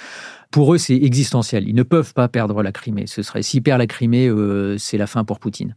Pour 0.51 0.75
eux, 0.75 0.79
c'est 0.79 0.97
existentiel. 0.97 1.69
Ils 1.69 1.75
ne 1.75 1.83
peuvent 1.83 2.15
pas 2.15 2.29
perdre 2.29 2.63
la 2.63 2.73
Crimée. 2.73 3.07
Ce 3.07 3.23
serait, 3.23 3.43
s'ils 3.43 3.63
perdent 3.63 3.81
la 3.81 3.87
Crimée, 3.87 4.29
euh, 4.29 4.77
c'est 4.79 4.99
la 4.99 5.07
fin 5.07 5.25
pour 5.25 5.39
Poutine. 5.39 5.75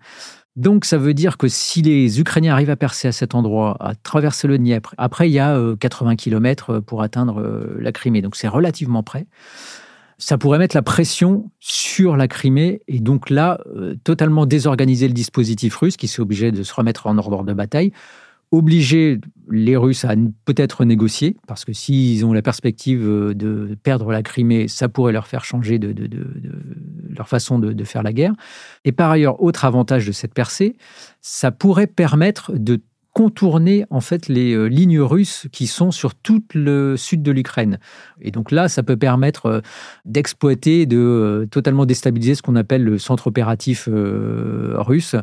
Donc 0.55 0.85
ça 0.85 0.97
veut 0.99 1.15
dire 1.15 1.37
que 1.37 1.47
si 1.47 1.81
les 1.81 2.19
Ukrainiens 2.19 2.53
arrivent 2.53 2.69
à 2.69 2.75
percer 2.75 3.07
à 3.07 3.11
cet 3.11 3.33
endroit, 3.33 3.75
à 3.79 3.95
traverser 3.95 4.47
le 4.47 4.59
Dniepr, 4.59 4.93
après 4.97 5.27
il 5.27 5.33
y 5.33 5.39
a 5.39 5.59
80 5.79 6.11
euh, 6.11 6.15
km 6.15 6.69
euh, 6.69 6.81
pour 6.81 7.01
atteindre 7.01 7.41
euh, 7.41 7.75
la 7.79 7.91
Crimée, 7.91 8.21
donc 8.21 8.35
c'est 8.35 8.47
relativement 8.47 9.01
près. 9.01 9.25
Ça 10.19 10.37
pourrait 10.37 10.59
mettre 10.59 10.75
la 10.75 10.83
pression 10.83 11.49
sur 11.59 12.15
la 12.15 12.27
Crimée 12.27 12.81
et 12.87 12.99
donc 12.99 13.31
là, 13.31 13.59
totalement 14.03 14.45
désorganiser 14.45 15.07
le 15.07 15.13
dispositif 15.13 15.75
russe 15.75 15.97
qui 15.97 16.07
s'est 16.07 16.21
obligé 16.21 16.51
de 16.51 16.63
se 16.63 16.73
remettre 16.73 17.07
en 17.07 17.17
ordre 17.17 17.43
de 17.43 17.51
bataille 17.51 17.91
obliger 18.53 19.19
les 19.49 19.75
Russes 19.75 20.05
à 20.05 20.13
peut-être 20.45 20.85
négocier, 20.85 21.35
parce 21.47 21.65
que 21.65 21.73
s'ils 21.73 22.23
ont 22.23 22.33
la 22.33 22.43
perspective 22.43 23.01
euh, 23.03 23.33
de 23.33 23.75
perdre 23.81 24.11
la 24.11 24.21
Crimée, 24.21 24.67
ça 24.67 24.87
pourrait 24.87 25.11
leur 25.11 25.25
faire 25.25 25.43
changer 25.43 25.79
de, 25.79 25.93
leur 27.09 27.27
façon 27.27 27.57
de, 27.57 27.83
faire 27.83 28.03
la 28.03 28.13
guerre. 28.13 28.33
Et 28.85 28.91
par 28.91 29.09
ailleurs, 29.09 29.41
autre 29.41 29.65
avantage 29.65 30.05
de 30.05 30.11
cette 30.11 30.35
percée, 30.35 30.75
ça 31.19 31.51
pourrait 31.51 31.87
permettre 31.87 32.53
de 32.53 32.79
contourner 33.13 33.85
en 33.91 34.01
fait 34.01 34.27
les 34.27 34.53
euh, 34.53 34.65
lignes 34.65 34.99
russes 34.99 35.47
qui 35.51 35.67
sont 35.67 35.91
sur 35.91 36.15
tout 36.15 36.43
le 36.55 36.97
sud 36.97 37.21
de 37.21 37.31
l'Ukraine. 37.31 37.79
Et 38.19 38.31
donc 38.31 38.51
là, 38.51 38.67
ça 38.67 38.81
peut 38.81 38.97
permettre 38.97 39.45
euh, 39.45 39.61
d'exploiter, 40.05 40.87
de 40.87 40.97
euh, 40.97 41.45
totalement 41.45 41.85
déstabiliser 41.85 42.33
ce 42.33 42.41
qu'on 42.41 42.55
appelle 42.55 42.83
le 42.83 42.97
centre 42.97 43.27
opératif 43.27 43.87
russe 43.87 45.15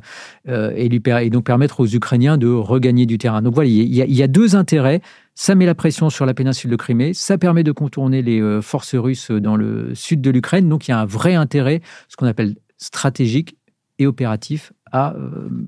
et, 0.47 1.31
donc 1.31 1.45
permettre 1.45 1.81
aux 1.81 1.87
Ukrainiens 1.87 2.39
de 2.39 2.49
regagner 2.49 3.07
du 3.07 3.19
terrain. 3.19 3.43
Donc 3.43 3.55
voilà, 3.55 3.69
il 3.69 3.95
y, 3.95 4.03
a, 4.03 4.05
il 4.05 4.15
y 4.15 4.23
a 4.23 4.29
deux 4.29 4.55
intérêts. 4.55 5.01
Ça 5.35 5.55
met 5.55 5.67
la 5.67 5.75
pression 5.75 6.11
sur 6.11 6.27
la 6.27 6.35
péninsule 6.35 6.71
de 6.71 6.77
Crimée, 6.77 7.15
ça 7.15 7.39
permet 7.39 7.65
de 7.65 7.73
contourner 7.73 8.23
les 8.23 8.61
forces 8.63 8.95
russes 8.95 9.31
dans 9.31 9.57
le 9.57 9.95
sud 9.95 10.21
de 10.21 10.31
l'Ukraine. 10.31 10.69
Donc 10.69 10.87
il 10.87 10.93
y 10.93 10.95
a 10.95 11.01
un 11.01 11.07
vrai 11.07 11.35
intérêt, 11.35 11.81
ce 12.09 12.17
qu'on 12.17 12.27
appelle 12.27 12.57
stratégique 12.79 13.57
et 13.99 14.07
opératif, 14.07 14.73
à 14.93 15.15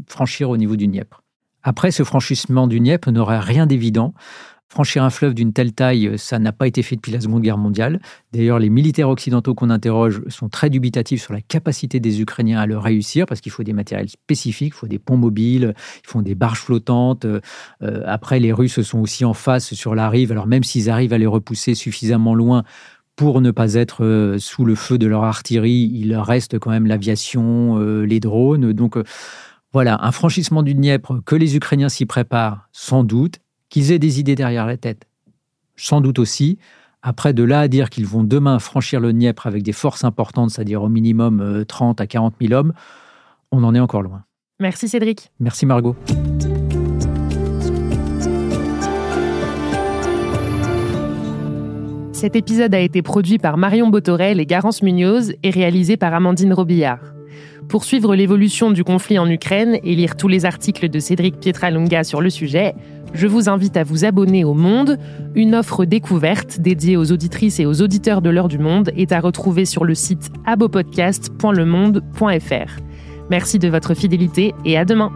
franchir 0.06 0.50
au 0.50 0.56
niveau 0.56 0.76
du 0.76 0.86
Dniepr. 0.86 1.21
Après, 1.62 1.90
ce 1.90 2.02
franchissement 2.02 2.66
du 2.66 2.80
Dniepr 2.80 3.12
n'aurait 3.12 3.40
rien 3.40 3.66
d'évident. 3.66 4.14
Franchir 4.72 5.04
un 5.04 5.10
fleuve 5.10 5.34
d'une 5.34 5.52
telle 5.52 5.74
taille, 5.74 6.12
ça 6.16 6.38
n'a 6.38 6.50
pas 6.50 6.66
été 6.66 6.82
fait 6.82 6.96
depuis 6.96 7.12
la 7.12 7.20
Seconde 7.20 7.42
Guerre 7.42 7.58
mondiale. 7.58 8.00
D'ailleurs, 8.32 8.58
les 8.58 8.70
militaires 8.70 9.10
occidentaux 9.10 9.54
qu'on 9.54 9.68
interroge 9.68 10.22
sont 10.28 10.48
très 10.48 10.70
dubitatifs 10.70 11.22
sur 11.22 11.34
la 11.34 11.42
capacité 11.42 12.00
des 12.00 12.22
Ukrainiens 12.22 12.58
à 12.58 12.64
le 12.64 12.78
réussir, 12.78 13.26
parce 13.26 13.42
qu'il 13.42 13.52
faut 13.52 13.64
des 13.64 13.74
matériels 13.74 14.08
spécifiques, 14.08 14.72
il 14.74 14.78
faut 14.78 14.86
des 14.86 14.98
ponts 14.98 15.18
mobiles, 15.18 15.74
il 15.76 16.08
faut 16.08 16.22
des 16.22 16.34
barges 16.34 16.60
flottantes. 16.60 17.26
Euh, 17.26 17.40
après, 18.06 18.40
les 18.40 18.50
Russes 18.50 18.80
sont 18.80 19.00
aussi 19.00 19.26
en 19.26 19.34
face 19.34 19.74
sur 19.74 19.94
la 19.94 20.08
rive, 20.08 20.32
alors 20.32 20.46
même 20.46 20.64
s'ils 20.64 20.88
arrivent 20.88 21.12
à 21.12 21.18
les 21.18 21.26
repousser 21.26 21.74
suffisamment 21.74 22.34
loin 22.34 22.64
pour 23.14 23.42
ne 23.42 23.50
pas 23.50 23.74
être 23.74 24.06
euh, 24.06 24.38
sous 24.38 24.64
le 24.64 24.74
feu 24.74 24.96
de 24.96 25.06
leur 25.06 25.24
artillerie, 25.24 25.90
il 25.92 26.16
reste 26.16 26.58
quand 26.58 26.70
même 26.70 26.86
l'aviation, 26.86 27.78
euh, 27.78 28.04
les 28.04 28.20
drones. 28.20 28.72
Donc, 28.72 28.96
voilà, 29.72 29.98
un 30.04 30.12
franchissement 30.12 30.62
du 30.62 30.74
Dniepr, 30.74 31.22
que 31.24 31.34
les 31.34 31.56
Ukrainiens 31.56 31.88
s'y 31.88 32.04
préparent, 32.04 32.68
sans 32.72 33.04
doute, 33.04 33.38
qu'ils 33.70 33.90
aient 33.90 33.98
des 33.98 34.20
idées 34.20 34.34
derrière 34.34 34.66
la 34.66 34.76
tête, 34.76 35.06
sans 35.76 36.00
doute 36.00 36.18
aussi. 36.18 36.58
Après, 37.00 37.32
de 37.32 37.42
là 37.42 37.60
à 37.60 37.68
dire 37.68 37.88
qu'ils 37.88 38.06
vont 38.06 38.22
demain 38.22 38.58
franchir 38.58 39.00
le 39.00 39.12
Dniepr 39.12 39.46
avec 39.46 39.62
des 39.62 39.72
forces 39.72 40.04
importantes, 40.04 40.50
c'est-à-dire 40.50 40.82
au 40.82 40.88
minimum 40.88 41.64
30 41.66 42.00
euh, 42.00 42.04
à 42.04 42.06
40 42.06 42.34
000 42.40 42.52
hommes, 42.52 42.72
on 43.50 43.64
en 43.64 43.74
est 43.74 43.80
encore 43.80 44.02
loin. 44.02 44.24
Merci 44.60 44.88
Cédric. 44.88 45.30
Merci 45.40 45.66
Margot. 45.66 45.96
Cet 52.12 52.36
épisode 52.36 52.72
a 52.72 52.78
été 52.78 53.02
produit 53.02 53.38
par 53.38 53.56
Marion 53.56 53.88
Botorel 53.88 54.38
et 54.38 54.46
Garance 54.46 54.82
Munoz 54.82 55.34
et 55.42 55.50
réalisé 55.50 55.96
par 55.96 56.14
Amandine 56.14 56.52
Robillard. 56.52 57.11
Pour 57.72 57.82
suivre 57.84 58.14
l'évolution 58.14 58.70
du 58.70 58.84
conflit 58.84 59.18
en 59.18 59.28
Ukraine 59.30 59.78
et 59.82 59.94
lire 59.94 60.18
tous 60.18 60.28
les 60.28 60.44
articles 60.44 60.90
de 60.90 60.98
Cédric 60.98 61.40
Pietralunga 61.40 62.04
sur 62.04 62.20
le 62.20 62.28
sujet, 62.28 62.74
je 63.14 63.26
vous 63.26 63.48
invite 63.48 63.78
à 63.78 63.82
vous 63.82 64.04
abonner 64.04 64.44
au 64.44 64.52
Monde. 64.52 64.98
Une 65.34 65.54
offre 65.54 65.86
découverte 65.86 66.60
dédiée 66.60 66.98
aux 66.98 67.12
auditrices 67.12 67.60
et 67.60 67.64
aux 67.64 67.80
auditeurs 67.80 68.20
de 68.20 68.28
l'heure 68.28 68.48
du 68.48 68.58
monde 68.58 68.90
est 68.94 69.10
à 69.10 69.20
retrouver 69.20 69.64
sur 69.64 69.86
le 69.86 69.94
site 69.94 70.30
abopodcast.lemonde.fr. 70.44 72.80
Merci 73.30 73.58
de 73.58 73.68
votre 73.68 73.94
fidélité 73.94 74.52
et 74.66 74.76
à 74.76 74.84
demain. 74.84 75.10